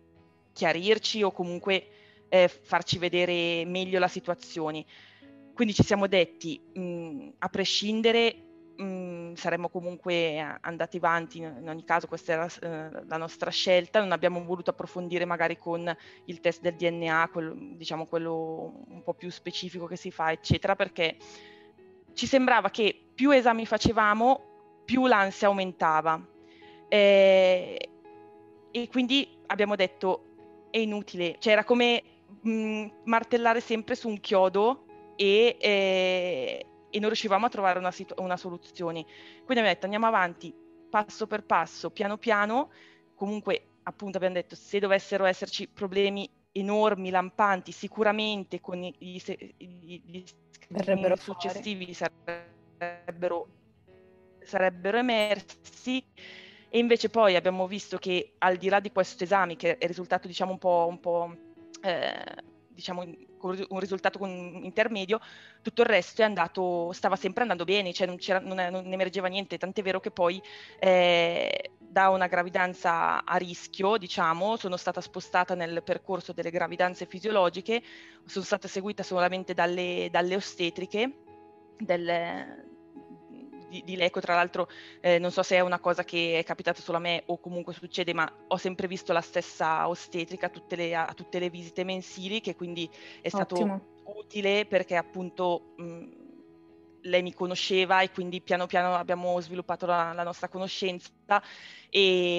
chiarirci 0.52 1.22
o 1.22 1.30
comunque 1.30 2.26
eh, 2.28 2.48
farci 2.48 2.98
vedere 2.98 3.64
meglio 3.66 4.00
la 4.00 4.08
situazione. 4.08 4.84
Quindi 5.54 5.74
ci 5.74 5.84
siamo 5.84 6.08
detti, 6.08 6.60
mh, 6.72 7.34
a 7.38 7.48
prescindere, 7.48 8.49
mh, 8.80 9.34
saremmo 9.34 9.68
comunque 9.68 10.38
andati 10.60 10.96
avanti, 10.96 11.38
in 11.38 11.68
ogni 11.68 11.84
caso 11.84 12.06
questa 12.06 12.32
era 12.32 12.46
eh, 12.46 13.04
la 13.06 13.16
nostra 13.16 13.50
scelta, 13.50 14.00
non 14.00 14.12
abbiamo 14.12 14.42
voluto 14.44 14.70
approfondire 14.70 15.24
magari 15.24 15.58
con 15.58 15.94
il 16.24 16.40
test 16.40 16.60
del 16.62 16.74
DNA, 16.74 17.28
quello, 17.32 17.54
diciamo 17.56 18.06
quello 18.06 18.84
un 18.88 19.02
po' 19.02 19.14
più 19.14 19.30
specifico 19.30 19.86
che 19.86 19.96
si 19.96 20.10
fa, 20.10 20.32
eccetera, 20.32 20.76
perché 20.76 21.16
ci 22.14 22.26
sembrava 22.26 22.70
che 22.70 22.98
più 23.14 23.30
esami 23.30 23.66
facevamo, 23.66 24.82
più 24.84 25.06
l'ansia 25.06 25.48
aumentava. 25.48 26.20
Eh, 26.88 27.88
e 28.72 28.88
quindi 28.88 29.28
abbiamo 29.46 29.76
detto 29.76 30.24
è 30.70 30.78
inutile, 30.78 31.36
cioè 31.38 31.52
era 31.52 31.64
come 31.64 32.02
mh, 32.42 32.50
mm, 32.50 32.86
martellare 33.04 33.60
sempre 33.60 33.94
su 33.94 34.08
un 34.08 34.20
chiodo 34.20 34.84
e, 35.16 35.56
eh, 35.60 36.66
e 36.90 36.98
non 36.98 37.08
riuscivamo 37.08 37.46
a 37.46 37.48
trovare 37.48 37.78
una, 37.78 37.90
situ- 37.90 38.18
una 38.20 38.36
soluzione. 38.36 39.02
Quindi 39.04 39.48
abbiamo 39.48 39.68
detto 39.68 39.84
andiamo 39.84 40.06
avanti 40.06 40.54
passo 40.90 41.26
per 41.26 41.44
passo, 41.44 41.90
piano 41.90 42.18
piano, 42.18 42.70
comunque 43.14 43.66
appunto 43.84 44.16
abbiamo 44.16 44.34
detto 44.34 44.56
se 44.56 44.78
dovessero 44.78 45.24
esserci 45.24 45.68
problemi 45.68 46.28
enormi, 46.52 47.10
lampanti, 47.10 47.72
sicuramente 47.72 48.60
con 48.60 48.78
gli, 48.78 49.20
gli 49.56 50.24
Verrebbero 50.72 51.16
successivi 51.16 51.92
sarebbero, 51.92 53.48
sarebbero 54.40 54.98
emersi. 54.98 56.04
E 56.72 56.78
invece 56.78 57.08
poi 57.10 57.34
abbiamo 57.34 57.66
visto 57.66 57.98
che 57.98 58.34
al 58.38 58.56
di 58.56 58.68
là 58.68 58.78
di 58.78 58.92
questo 58.92 59.24
esame, 59.24 59.56
che 59.56 59.78
è 59.78 59.86
risultato 59.88 60.28
diciamo 60.28 60.52
un 60.52 60.58
po', 60.58 60.86
un 60.88 61.00
po' 61.00 61.34
eh, 61.82 62.24
diciamo 62.80 63.02
un 63.02 63.78
risultato 63.78 64.24
intermedio, 64.24 65.20
tutto 65.62 65.82
il 65.82 65.88
resto 65.88 66.22
è 66.22 66.24
andato, 66.24 66.92
stava 66.92 67.16
sempre 67.16 67.42
andando 67.42 67.64
bene, 67.64 67.92
cioè 67.92 68.06
non, 68.06 68.18
non, 68.42 68.56
non 68.70 68.92
emergeva 68.92 69.28
niente, 69.28 69.58
tant'è 69.58 69.82
vero 69.82 70.00
che 70.00 70.10
poi 70.10 70.42
eh, 70.78 71.70
da 71.78 72.08
una 72.08 72.26
gravidanza 72.26 73.24
a 73.24 73.36
rischio, 73.36 73.96
diciamo, 73.96 74.56
sono 74.56 74.76
stata 74.76 75.00
spostata 75.00 75.54
nel 75.54 75.82
percorso 75.82 76.32
delle 76.32 76.50
gravidanze 76.50 77.06
fisiologiche, 77.06 77.82
sono 78.24 78.44
stata 78.44 78.68
seguita 78.68 79.02
solamente 79.02 79.54
dalle, 79.54 80.08
dalle 80.10 80.36
ostetriche, 80.36 81.12
del, 81.78 82.69
di, 83.70 83.82
di 83.84 83.96
Leco, 83.96 84.20
tra 84.20 84.34
l'altro 84.34 84.68
eh, 85.00 85.18
non 85.18 85.30
so 85.30 85.42
se 85.42 85.56
è 85.56 85.60
una 85.60 85.78
cosa 85.78 86.04
che 86.04 86.38
è 86.38 86.44
capitata 86.44 86.82
solo 86.82 86.98
a 86.98 87.00
me 87.00 87.22
o 87.26 87.38
comunque 87.38 87.72
succede, 87.72 88.12
ma 88.12 88.30
ho 88.48 88.56
sempre 88.56 88.88
visto 88.88 89.12
la 89.12 89.20
stessa 89.20 89.88
ostetrica 89.88 90.46
a 90.46 90.50
tutte 90.50 90.76
le, 90.76 90.94
a 90.94 91.12
tutte 91.14 91.38
le 91.38 91.48
visite 91.48 91.84
mensili, 91.84 92.40
che 92.40 92.56
quindi 92.56 92.90
è 93.22 93.28
stato 93.28 93.54
Ottimo. 93.54 93.86
utile 94.04 94.66
perché 94.66 94.96
appunto 94.96 95.74
mh, 95.76 96.04
lei 97.02 97.22
mi 97.22 97.32
conosceva 97.32 98.00
e 98.00 98.10
quindi 98.10 98.40
piano 98.40 98.66
piano 98.66 98.94
abbiamo 98.94 99.40
sviluppato 99.40 99.86
la, 99.86 100.12
la 100.12 100.24
nostra 100.24 100.48
conoscenza 100.48 101.10
e, 101.88 102.38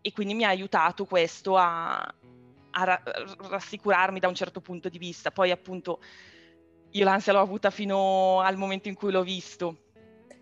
e, 0.00 0.12
quindi 0.12 0.34
mi 0.34 0.44
ha 0.44 0.48
aiutato 0.48 1.04
questo 1.04 1.56
a, 1.56 2.00
a 2.00 2.84
ra- 2.84 3.02
rassicurarmi 3.50 4.20
da 4.20 4.28
un 4.28 4.34
certo 4.34 4.60
punto 4.60 4.88
di 4.88 4.98
vista. 4.98 5.30
Poi 5.30 5.50
appunto 5.50 6.00
io 6.96 7.04
l'ansia 7.04 7.32
l'ho 7.32 7.40
avuta 7.40 7.70
fino 7.70 8.40
al 8.40 8.56
momento 8.56 8.88
in 8.88 8.94
cui 8.94 9.10
l'ho 9.10 9.22
visto. 9.22 9.78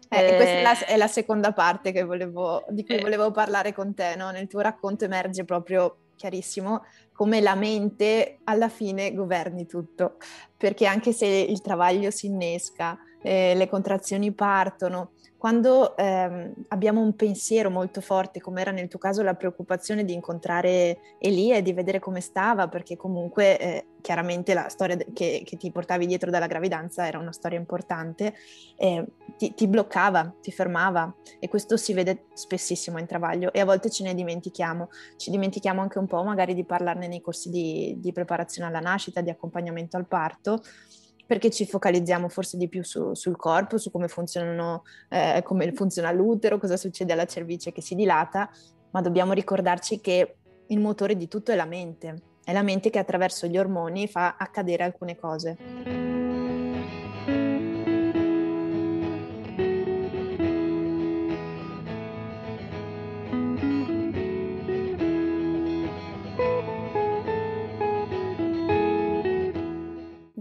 Eh, 0.08 0.26
eh, 0.26 0.36
questa 0.36 0.54
è 0.54 0.62
la, 0.62 0.86
è 0.86 0.96
la, 0.96 1.06
seconda 1.06 1.52
parte 1.52 1.90
volevo, 2.04 2.64
di 2.68 2.84
cui 2.84 2.96
eh, 2.96 3.00
volevo 3.00 3.30
parlare 3.30 3.72
con 3.72 3.94
te, 3.94 4.14
no? 4.16 4.30
Nel 4.30 4.46
tuo 4.46 4.60
racconto 4.60 5.04
emerge 5.04 5.44
proprio 5.44 5.96
chiarissimo 6.14 6.84
come 7.12 7.40
la 7.40 7.54
mente 7.54 8.40
alla 8.44 8.68
fine 8.68 9.14
governi 9.14 9.66
tutto, 9.66 10.18
perché 10.56 10.86
anche 10.86 11.12
se 11.12 11.26
il 11.26 11.62
travaglio 11.62 12.10
si 12.10 12.26
innesca, 12.26 12.98
eh, 13.22 13.54
le 13.54 13.68
contrazioni 13.68 14.32
partono, 14.32 15.12
quando 15.38 15.96
ehm, 15.96 16.52
abbiamo 16.68 17.00
un 17.00 17.16
pensiero 17.16 17.68
molto 17.68 18.00
forte, 18.00 18.40
come 18.40 18.60
era 18.60 18.70
nel 18.70 18.88
tuo 18.88 18.98
caso 18.98 19.22
la 19.22 19.34
preoccupazione 19.34 20.04
di 20.04 20.12
incontrare 20.12 21.16
Elia 21.18 21.56
e 21.56 21.62
di 21.62 21.72
vedere 21.72 21.98
come 21.98 22.20
stava, 22.20 22.68
perché 22.68 22.96
comunque 22.96 23.58
eh, 23.58 23.86
chiaramente 24.02 24.52
la 24.52 24.68
storia 24.68 24.98
che, 25.14 25.42
che, 25.46 25.56
ti 25.56 25.70
portavi 25.70 26.04
dietro 26.06 26.30
dalla 26.30 26.46
gravidanza 26.46 27.06
era 27.06 27.18
una 27.18 27.32
storia 27.32 27.58
importante, 27.58 28.34
eh, 28.76 29.06
ti, 29.38 29.54
ti, 29.54 29.66
bloccava, 29.66 30.34
ti 30.42 30.52
fermava 30.52 31.14
e 31.38 31.48
questo 31.48 31.78
si 31.78 31.94
vede 31.94 32.26
spessissimo 32.34 32.98
in 32.98 33.06
travaglio 33.06 33.50
e 33.52 33.60
a 33.60 33.64
volte 33.64 33.88
ce 33.88 34.02
ne 34.02 34.14
dimentichiamo. 34.14 34.90
Ci 35.16 35.30
dimentichiamo 35.30 35.80
anche 35.80 35.98
un 35.98 36.06
po' 36.06 36.22
magari 36.22 36.52
di 36.52 36.64
parlarne 36.64 37.08
nei 37.08 37.22
corsi 37.22 37.48
di, 37.48 37.96
di 37.98 38.12
preparazione 38.12 38.68
alla 38.68 38.80
nascita, 38.80 39.22
di 39.22 39.30
accompagnamento 39.30 39.96
al 39.96 40.06
parto 40.06 40.62
perché 41.24 41.50
ci 41.50 41.64
focalizziamo 41.64 42.28
forse 42.28 42.58
di 42.58 42.68
più 42.68 42.82
su, 42.82 43.14
sul 43.14 43.36
corpo, 43.36 43.78
su 43.78 43.90
come, 43.90 44.06
eh, 45.08 45.40
come 45.42 45.72
funziona 45.72 46.10
l'utero, 46.10 46.58
cosa 46.58 46.76
succede 46.76 47.14
alla 47.14 47.24
cervice 47.24 47.72
che 47.72 47.80
si 47.80 47.94
dilata, 47.94 48.50
ma 48.90 49.00
dobbiamo 49.00 49.32
ricordarci 49.32 50.00
che 50.00 50.36
il 50.66 50.78
motore 50.78 51.16
di 51.16 51.28
tutto 51.28 51.52
è 51.52 51.54
la 51.54 51.64
mente, 51.64 52.31
è 52.44 52.52
la 52.52 52.62
mente 52.62 52.90
che 52.90 52.98
attraverso 52.98 53.46
gli 53.46 53.58
ormoni 53.58 54.08
fa 54.08 54.36
accadere 54.38 54.84
alcune 54.84 55.16
cose. 55.16 55.56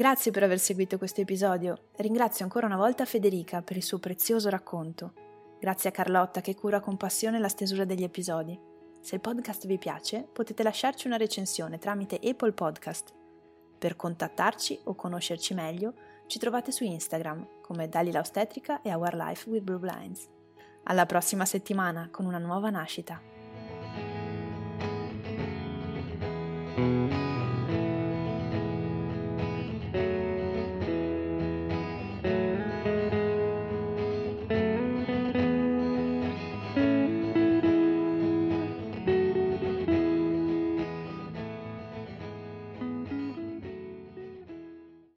Grazie 0.01 0.31
per 0.31 0.41
aver 0.41 0.57
seguito 0.57 0.97
questo 0.97 1.21
episodio. 1.21 1.89
Ringrazio 1.97 2.43
ancora 2.43 2.65
una 2.65 2.75
volta 2.75 3.05
Federica 3.05 3.61
per 3.61 3.77
il 3.77 3.83
suo 3.83 3.99
prezioso 3.99 4.49
racconto. 4.49 5.13
Grazie 5.59 5.89
a 5.89 5.93
Carlotta 5.93 6.41
che 6.41 6.55
cura 6.55 6.79
con 6.79 6.97
passione 6.97 7.37
la 7.37 7.47
stesura 7.47 7.85
degli 7.85 8.03
episodi. 8.03 8.70
Se 9.01 9.15
il 9.15 9.21
podcast 9.21 9.65
vi 9.65 9.79
piace, 9.79 10.27
potete 10.31 10.61
lasciarci 10.61 11.07
una 11.07 11.17
recensione 11.17 11.79
tramite 11.79 12.19
Apple 12.23 12.51
Podcast. 12.51 13.11
Per 13.79 13.95
contattarci 13.95 14.81
o 14.83 14.93
conoscerci 14.93 15.55
meglio, 15.55 15.93
ci 16.27 16.37
trovate 16.37 16.71
su 16.71 16.83
Instagram 16.83 17.61
come 17.61 17.89
Dalila 17.89 18.19
Ostetrica 18.19 18.83
e 18.83 18.93
Our 18.93 19.15
Life 19.15 19.49
with 19.49 19.63
Blue 19.63 19.79
Blinds. 19.79 20.29
Alla 20.83 21.07
prossima 21.07 21.45
settimana 21.45 22.09
con 22.11 22.25
una 22.25 22.37
nuova 22.37 22.69
nascita. 22.69 23.40